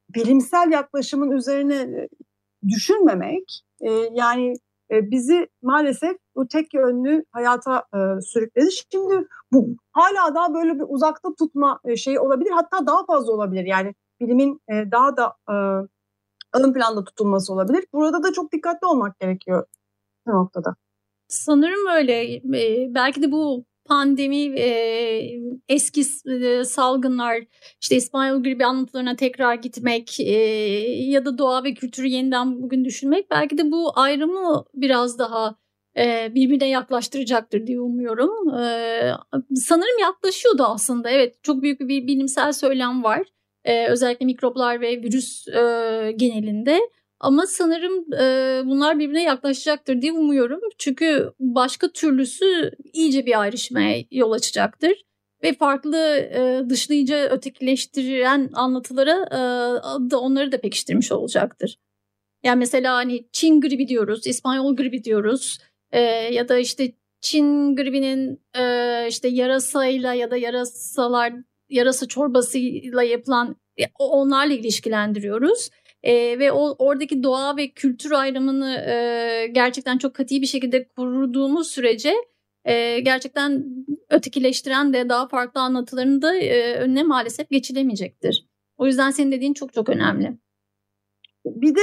[0.10, 2.10] bilimsel yaklaşımın üzerine e,
[2.68, 4.54] düşünmemek, e, yani
[4.92, 8.70] e, bizi maalesef bu tek yönlü hayata e, sürükledi.
[8.92, 12.52] Şimdi bu hala daha böyle bir uzakta tutma e, şeyi olabilir.
[12.52, 13.66] Hatta daha fazla olabilir.
[13.66, 15.54] Yani bilimin e, daha da e,
[16.54, 17.86] ön planda tutulması olabilir.
[17.94, 19.66] Burada da çok dikkatli olmak gerekiyor
[20.28, 20.76] bu noktada.
[21.28, 22.34] Sanırım öyle.
[22.36, 27.44] E, belki de bu pandemi e, eski e, salgınlar
[27.82, 30.34] işte İspanyol gribi anlatılarına tekrar gitmek e,
[31.12, 35.56] ya da doğa ve kültürü yeniden bugün düşünmek belki de bu ayrımı biraz daha
[36.36, 38.60] birbirine yaklaştıracaktır diye umuyorum.
[38.60, 39.12] E,
[39.56, 43.24] sanırım yaklaşıyordu aslında evet çok büyük bir bilimsel söylem var.
[43.66, 46.80] E, özellikle mikroplar ve virüs e, genelinde.
[47.20, 50.60] Ama sanırım e, bunlar birbirine yaklaşacaktır diye umuyorum.
[50.78, 55.06] Çünkü başka türlüsü iyice bir ayrışmaya yol açacaktır.
[55.44, 59.40] Ve farklı e, dışlayıcı ötekileştiren anlatılara e,
[60.12, 61.78] da onları da pekiştirmiş olacaktır.
[62.44, 65.60] Yani mesela hani Çin gribi diyoruz, İspanyol gribi diyoruz
[65.96, 66.00] e,
[66.34, 66.92] ya da işte
[67.22, 71.34] Çin gribinin e, işte yarasayla ya da yarasalar
[71.70, 73.56] yarasa çorbasıyla yapılan
[74.00, 75.70] onlarla ilişkilendiriyoruz.
[76.04, 81.68] E, ve o oradaki doğa ve kültür ayrımını e, gerçekten çok katı bir şekilde kurduğumuz
[81.68, 82.14] sürece
[82.66, 83.66] e, gerçekten
[84.10, 88.46] ötekileştiren de daha farklı anlatılarını da e, önüne maalesef geçilemeyecektir.
[88.78, 90.38] O yüzden senin dediğin çok çok önemli.
[91.46, 91.80] Bir de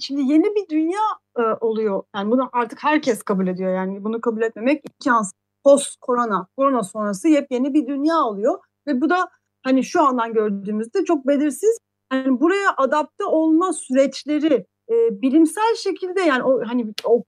[0.00, 1.00] şimdi yeni bir dünya
[1.38, 2.02] e, oluyor.
[2.16, 3.74] Yani bunu artık herkes kabul ediyor.
[3.74, 5.32] Yani bunu kabul etmemek imkansız.
[5.64, 8.58] Post korona, korona sonrası yepyeni bir dünya oluyor.
[8.86, 9.28] Ve bu da
[9.62, 11.78] hani şu andan gördüğümüzde çok belirsiz.
[12.12, 17.24] Yani buraya adapte olma süreçleri e, bilimsel şekilde yani o hani o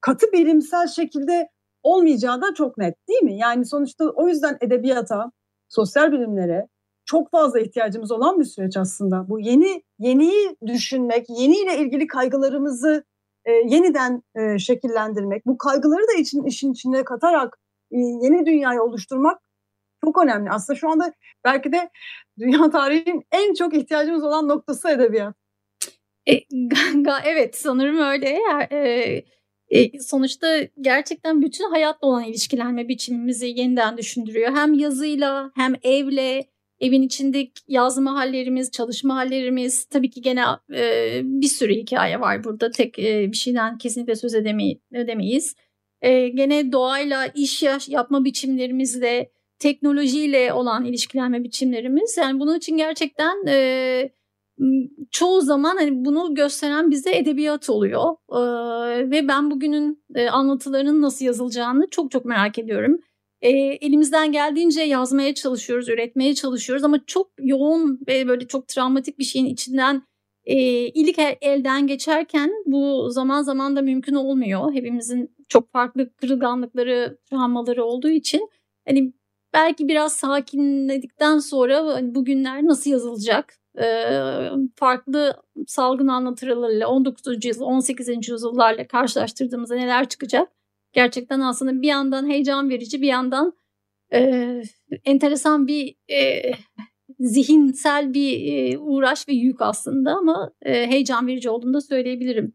[0.00, 1.48] katı bilimsel şekilde
[1.82, 3.38] olmayacağı da çok net değil mi?
[3.38, 5.32] Yani sonuçta o yüzden edebiyata,
[5.68, 6.68] sosyal bilimlere
[7.10, 9.28] çok fazla ihtiyacımız olan bir süreç aslında.
[9.28, 13.04] Bu yeni yeniyi düşünmek, yeniyle ilgili kaygılarımızı
[13.44, 17.58] e, yeniden e, şekillendirmek, bu kaygıları da için işin içine katarak
[17.92, 19.40] e, yeni dünyayı oluşturmak
[20.04, 20.50] çok önemli.
[20.50, 21.12] Aslında şu anda
[21.44, 21.90] belki de
[22.38, 25.34] dünya tarihinin en çok ihtiyacımız olan noktası edebiyat.
[26.28, 26.32] E,
[27.24, 28.38] evet sanırım öyle.
[28.70, 29.24] E,
[29.70, 34.52] e, sonuçta gerçekten bütün hayatla olan ilişkilenme biçimimizi yeniden düşündürüyor.
[34.54, 36.49] Hem yazıyla hem evle,
[36.80, 39.84] evin içindeki yazma hallerimiz, çalışma hallerimiz.
[39.84, 42.70] Tabii ki gene e, bir sürü hikaye var burada.
[42.70, 45.54] Tek e, bir şeyden kesinlikle söz edemey edemeyiz.
[46.02, 52.16] E, gene doğayla, iş yapma biçimlerimizle, teknolojiyle olan ilişkilenme biçimlerimiz.
[52.16, 53.46] Yani bunun için gerçekten...
[53.46, 54.10] E,
[55.10, 58.16] çoğu zaman hani bunu gösteren bize edebiyat oluyor.
[58.32, 62.98] Ee, ve ben bugünün e, anlatılarının nasıl yazılacağını çok çok merak ediyorum.
[63.42, 69.24] E, elimizden geldiğince yazmaya çalışıyoruz, üretmeye çalışıyoruz ama çok yoğun ve böyle çok travmatik bir
[69.24, 70.02] şeyin içinden
[70.44, 74.72] e, ilk elden geçerken bu zaman zaman da mümkün olmuyor.
[74.72, 78.50] Hepimizin çok farklı kırılganlıkları, travmaları olduğu için
[78.88, 79.12] hani
[79.52, 83.60] belki biraz sakinledikten sonra hani bugünler nasıl yazılacak?
[84.76, 87.44] farklı salgın anlatılarıyla 19.
[87.44, 88.28] yüzyıl 18.
[88.28, 90.48] yüzyıllarla karşılaştırdığımızda neler çıkacak?
[90.92, 93.52] Gerçekten aslında bir yandan heyecan verici bir yandan
[94.12, 94.62] e,
[95.04, 96.52] enteresan bir e,
[97.20, 102.54] zihinsel bir e, uğraş ve yük aslında ama e, heyecan verici olduğunu da söyleyebilirim.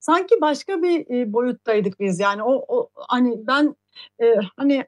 [0.00, 3.76] Sanki başka bir e, boyuttaydık biz yani o, o hani ben
[4.22, 4.84] e, hani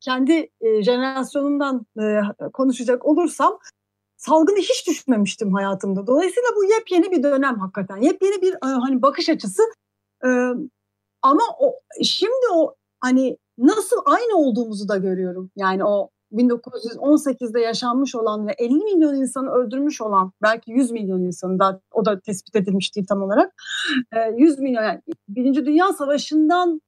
[0.00, 0.48] kendi
[0.82, 1.86] jenerasyonumdan
[2.52, 3.58] konuşacak olursam
[4.16, 6.06] salgını hiç düşünmemiştim hayatımda.
[6.06, 7.96] Dolayısıyla bu yepyeni bir dönem hakikaten.
[7.96, 9.62] Yepyeni bir hani bakış açısı.
[11.22, 15.50] Ama o şimdi o hani nasıl aynı olduğumuzu da görüyorum.
[15.56, 21.58] Yani o 1918'de yaşanmış olan ve 50 milyon insanı öldürmüş olan belki 100 milyon insanı
[21.58, 23.54] da o da tespit edilmiş değil tam olarak.
[24.36, 26.80] 100 milyon yani Birinci Dünya Savaşı'ndan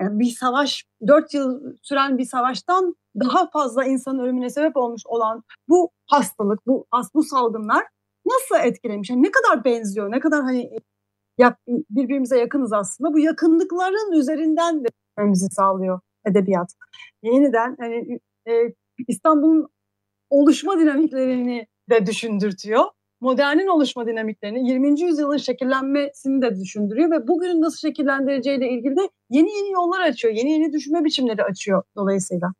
[0.00, 5.42] yani bir savaş, dört yıl süren bir savaştan daha fazla insanın ölümüne sebep olmuş olan
[5.68, 7.84] bu hastalık, bu bu salgınlar
[8.26, 9.10] nasıl etkilemiş?
[9.10, 10.78] Yani ne kadar benziyor, ne kadar hani
[11.90, 13.12] birbirimize yakınız aslında.
[13.12, 16.74] Bu yakınlıkların üzerinden de bizi sağlıyor edebiyat.
[17.22, 18.52] Yeniden hani e,
[19.08, 19.68] İstanbul'un
[20.30, 22.84] oluşma dinamiklerini de düşündürtüyor
[23.24, 25.00] modernin oluşma dinamiklerini, 20.
[25.00, 30.52] yüzyılın şekillenmesini de düşündürüyor ve bugünün nasıl şekillendireceğiyle ilgili de yeni yeni yollar açıyor, yeni
[30.52, 32.52] yeni düşünme biçimleri açıyor dolayısıyla.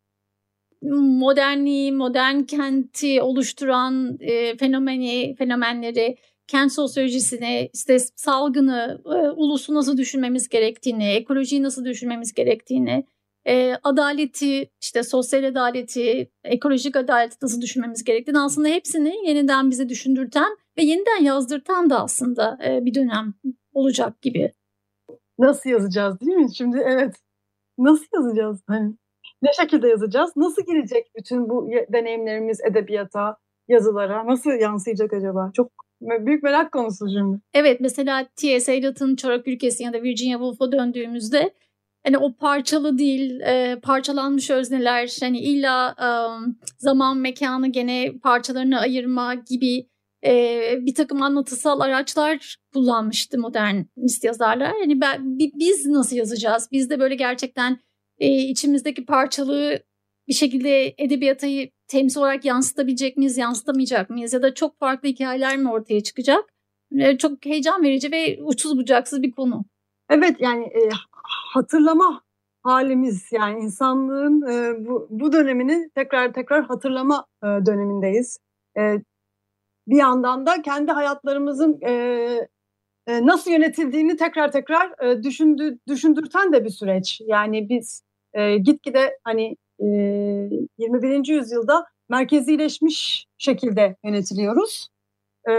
[1.22, 6.16] Modernliği, modern kenti oluşturan e, fenomeni, fenomenleri,
[6.46, 13.06] kent sosyolojisini, işte salgını, e, ulusu nasıl düşünmemiz gerektiğini, ekolojiyi nasıl düşünmemiz gerektiğini,
[13.46, 20.56] e, adaleti, işte sosyal adaleti, ekolojik adaleti nasıl düşünmemiz gerektiğini aslında hepsini yeniden bize düşündürten
[20.78, 23.34] ve yeniden yazdırtan da aslında e, bir dönem
[23.72, 24.52] olacak gibi.
[25.38, 26.54] Nasıl yazacağız değil mi?
[26.54, 27.14] Şimdi evet.
[27.78, 28.62] Nasıl yazacağız?
[28.66, 28.94] Hani
[29.42, 30.32] ne şekilde yazacağız?
[30.36, 33.36] Nasıl girecek bütün bu deneyimlerimiz edebiyata,
[33.68, 34.26] yazılara?
[34.26, 35.50] Nasıl yansıyacak acaba?
[35.54, 37.40] Çok büyük merak konusu şimdi.
[37.54, 38.74] Evet mesela T.S.
[38.74, 41.54] Eliot'ın Çorak Ülkesi ya da Virginia Woolf'a döndüğümüzde
[42.04, 46.08] hani o parçalı değil, e, parçalanmış özneler, hani illa e,
[46.78, 49.86] zaman mekanı gene parçalarını ayırma gibi
[50.26, 54.72] e, bir takım anlatısal araçlar kullanmıştı modernist yazarlar.
[54.80, 56.68] Yani ben, biz nasıl yazacağız?
[56.72, 57.78] Biz de böyle gerçekten
[58.18, 59.78] e, içimizdeki parçalığı
[60.28, 61.46] bir şekilde edebiyata
[61.88, 64.32] temsil olarak yansıtabilecek miyiz, yansıtamayacak mıyız?
[64.32, 66.44] Ya da çok farklı hikayeler mi ortaya çıkacak?
[66.98, 69.64] E, çok heyecan verici ve uçsuz bucaksız bir konu.
[70.10, 70.88] Evet yani e,
[71.54, 72.22] hatırlama
[72.62, 78.38] halimiz yani insanlığın e, bu, bu dönemini tekrar tekrar hatırlama e, dönemindeyiz.
[78.78, 78.96] E,
[79.86, 81.92] bir yandan da kendi hayatlarımızın e,
[83.06, 87.20] e, nasıl yönetildiğini tekrar tekrar e, düşündü, düşündürten de bir süreç.
[87.26, 88.02] Yani biz
[88.32, 89.86] e, gitgide hani e,
[90.78, 91.28] 21.
[91.28, 94.88] yüzyılda merkezileşmiş şekilde yönetiliyoruz.
[95.50, 95.52] E,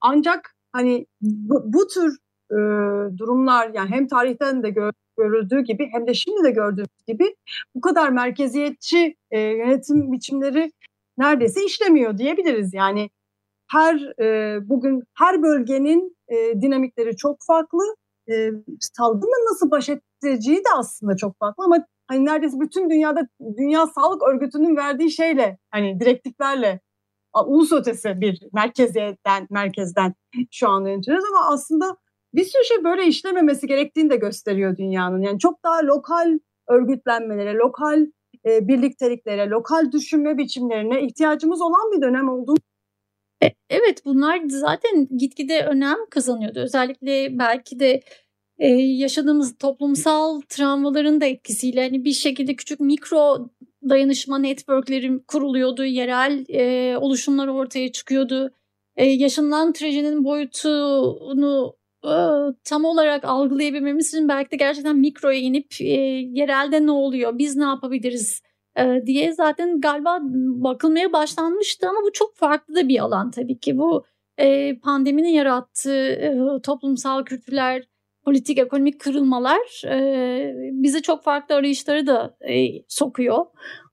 [0.00, 2.18] ancak hani bu, bu tür
[2.50, 2.56] e,
[3.18, 7.36] durumlar yani hem tarihten de gör, görüldüğü gibi hem de şimdi de gördüğümüz gibi
[7.74, 10.72] bu kadar merkeziyetçi e, yönetim biçimleri
[11.18, 12.74] neredeyse işlemiyor diyebiliriz.
[12.74, 13.10] Yani
[13.70, 17.94] her e, bugün her bölgenin e, dinamikleri çok farklı.
[18.30, 23.28] E, salgınla nasıl baş edeceği de aslında çok farklı ama hani neredeyse bütün dünyada
[23.58, 26.80] Dünya Sağlık Örgütü'nün verdiği şeyle hani direktiflerle
[27.46, 30.14] ulus ötesi bir merkezden merkezden
[30.50, 31.96] şu an yönetiyoruz ama aslında
[32.34, 35.22] bir sürü şey böyle işlememesi gerektiğini de gösteriyor dünyanın.
[35.22, 36.38] Yani çok daha lokal
[36.68, 38.06] örgütlenmelere, lokal
[38.46, 42.56] e, birlikteliklere, lokal düşünme biçimlerine ihtiyacımız olan bir dönem olduğunu
[43.44, 46.60] e, Evet bunlar zaten gitgide önem kazanıyordu.
[46.60, 48.00] Özellikle belki de
[48.58, 53.50] e, yaşadığımız toplumsal travmaların da etkisiyle hani bir şekilde küçük mikro
[53.88, 58.50] dayanışma networkleri kuruluyordu, yerel e, oluşumlar ortaya çıkıyordu.
[58.96, 62.14] E, yaşanılan trajedinin boyutunu e,
[62.64, 65.84] tam olarak algılayabilmemiz için belki de gerçekten mikroya inip e,
[66.32, 68.42] yerelde ne oluyor, biz ne yapabiliriz
[68.78, 70.18] e, diye zaten galiba
[70.64, 73.78] bakılmaya başlanmıştı ama bu çok farklı da bir alan tabii ki.
[73.78, 74.04] Bu
[74.38, 77.87] e, pandeminin yarattığı e, toplumsal kültürler,
[78.28, 83.46] politik, ekonomik kırılmalar e, bizi çok farklı arayışları da e, sokuyor.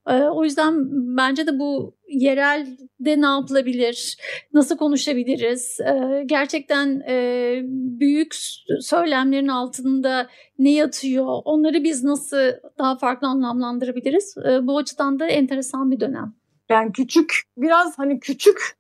[0.08, 0.74] E, o yüzden
[1.18, 4.18] bence de bu yerelde ne yapılabilir,
[4.54, 7.62] nasıl konuşabiliriz, e, gerçekten e,
[8.00, 8.36] büyük
[8.80, 10.28] söylemlerin altında
[10.60, 14.36] ne yatıyor, onları biz nasıl daha farklı anlamlandırabiliriz?
[14.38, 16.34] E, bu açıdan da enteresan bir dönem.
[16.70, 18.76] Yani küçük, biraz hani küçük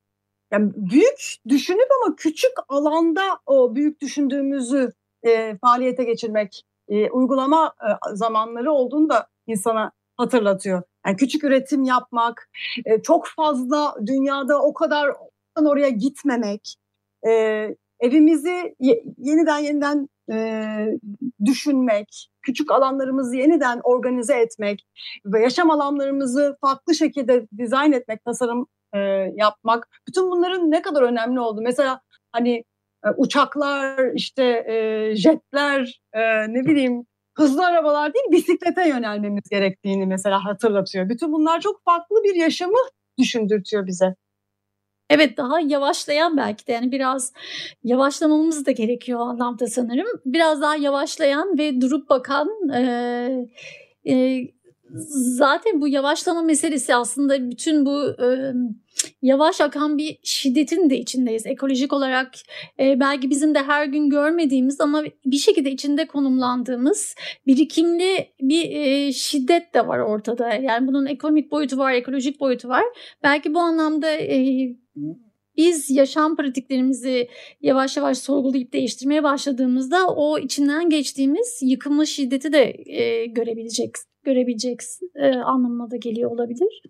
[0.51, 4.91] yani büyük düşünüp ama küçük alanda o büyük düşündüğümüzü
[5.26, 10.84] e, faaliyete geçirmek, e, uygulama e, zamanları olduğunu da insana hatırlatıyor.
[11.05, 12.49] Yani küçük üretim yapmak,
[12.86, 15.11] e, çok fazla dünyada o kadar
[15.55, 16.76] oraya gitmemek,
[17.28, 17.32] e,
[17.99, 20.65] evimizi ye, yeniden yeniden e,
[21.45, 24.86] düşünmek, küçük alanlarımızı yeniden organize etmek
[25.26, 28.99] ve yaşam alanlarımızı farklı şekilde dizayn etmek, tasarım e,
[29.36, 31.61] yapmak, bütün bunların ne kadar önemli oldu.
[31.63, 32.01] Mesela
[32.32, 32.63] hani
[33.18, 36.22] uçaklar, işte e, jetler, e,
[36.53, 37.06] ne bileyim
[37.38, 41.10] hızlı arabalar değil bisiklete yönelmemiz gerektiğini mesela hatırlatıyor.
[41.10, 42.78] Bütün bunlar çok farklı bir yaşamı
[43.18, 44.16] düşündürtüyor bize.
[45.10, 47.34] Evet daha yavaşlayan belki de yani biraz
[47.84, 50.08] yavaşlamamız da gerekiyor o anlamda sanırım.
[50.26, 52.82] Biraz daha yavaşlayan ve durup bakan e,
[54.10, 54.41] e,
[55.38, 58.54] zaten bu yavaşlama meselesi aslında bütün bu e,
[59.22, 61.46] yavaş akan bir şiddetin de içindeyiz.
[61.46, 62.32] Ekolojik olarak
[62.80, 67.16] e, belki bizim de her gün görmediğimiz ama bir şekilde içinde konumlandığımız
[67.48, 70.54] birikimli bir e, şiddet de var ortada.
[70.54, 72.84] Yani bunun ekonomik boyutu var, ekolojik boyutu var.
[73.24, 74.70] Belki bu anlamda e,
[75.58, 77.28] biz yaşam pratiklerimizi
[77.62, 84.80] yavaş yavaş sorgulayıp değiştirmeye başladığımızda o içinden geçtiğimiz yıkımlı şiddeti de e, görebilecek görebilecek
[85.15, 86.82] e, anlamına da geliyor olabilir.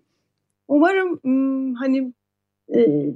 [0.68, 1.20] Umarım
[1.74, 2.12] hani
[2.76, 3.10] e,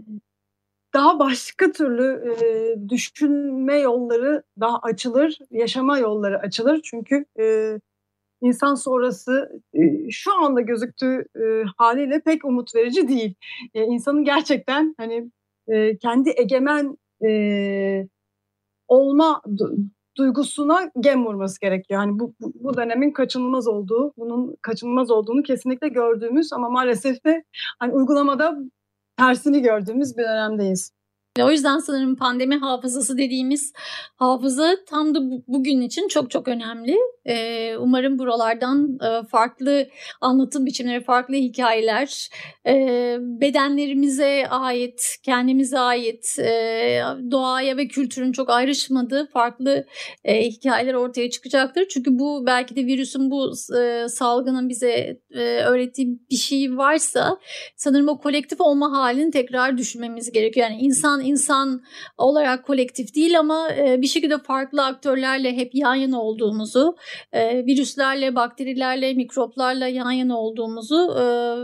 [0.94, 6.80] daha başka türlü e, düşünme yolları daha açılır, yaşama yolları açılır.
[6.84, 7.24] Çünkü
[8.42, 9.62] insan sonrası
[10.10, 11.24] şu anda gözüktüğü
[11.76, 13.34] haliyle pek umut verici değil.
[13.74, 15.30] E, insanın gerçekten hani
[16.00, 16.96] kendi egemen
[18.88, 19.42] olma
[20.20, 22.00] duygusuna gem vurması gerekiyor.
[22.00, 27.44] Hani bu, bu, bu dönemin kaçınılmaz olduğu, bunun kaçınılmaz olduğunu kesinlikle gördüğümüz ama maalesef de
[27.78, 28.58] hani uygulamada
[29.16, 30.92] tersini gördüğümüz bir dönemdeyiz.
[31.38, 33.72] O yüzden sanırım pandemi hafızası dediğimiz
[34.16, 35.18] hafıza tam da
[35.48, 36.96] bugün için çok çok önemli.
[37.26, 39.88] Ee, umarım buralardan e, farklı
[40.20, 42.28] anlatım biçimleri, farklı hikayeler,
[42.66, 49.86] e, bedenlerimize ait, kendimize ait, e, doğaya ve kültürün çok ayrışmadığı farklı
[50.26, 51.88] hikayeler ortaya çıkacaktır.
[51.90, 53.52] Çünkü bu belki de virüsün bu
[54.08, 55.20] salgının bize
[55.64, 57.38] öğrettiği bir şey varsa
[57.76, 60.70] sanırım o kolektif olma halini tekrar düşünmemiz gerekiyor.
[60.70, 61.82] Yani insan insan
[62.18, 63.68] olarak kolektif değil ama
[63.98, 66.96] bir şekilde farklı aktörlerle hep yan yana olduğumuzu,
[67.32, 71.22] e, virüslerle, bakterilerle, mikroplarla yan yana olduğumuzu e,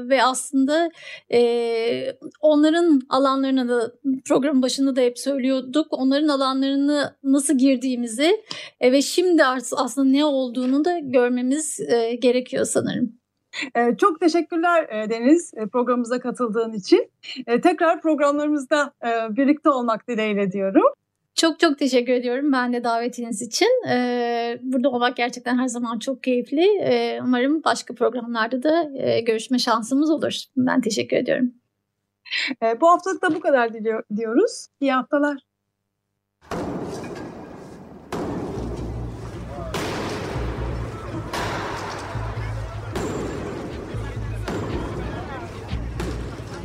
[0.09, 0.91] ve aslında
[1.33, 3.93] e, onların alanlarına da
[4.25, 5.87] programın başında da hep söylüyorduk.
[5.91, 8.43] Onların alanlarını nasıl girdiğimizi
[8.81, 13.16] e, ve şimdi aslında ne olduğunu da görmemiz e, gerekiyor sanırım.
[13.99, 17.11] Çok teşekkürler Deniz programımıza katıldığın için.
[17.47, 18.93] Tekrar programlarımızda
[19.31, 20.85] birlikte olmak dileğiyle diyorum.
[21.37, 23.89] Çok çok teşekkür ediyorum ben de davetiniz için.
[23.89, 26.79] Ee, burada olmak gerçekten her zaman çok keyifli.
[26.81, 30.33] Ee, umarım başka programlarda da e, görüşme şansımız olur.
[30.57, 31.53] Ben teşekkür ediyorum.
[32.63, 34.67] Ee, bu haftalık da bu kadar diliyor, diyoruz.
[34.81, 35.39] İyi haftalar.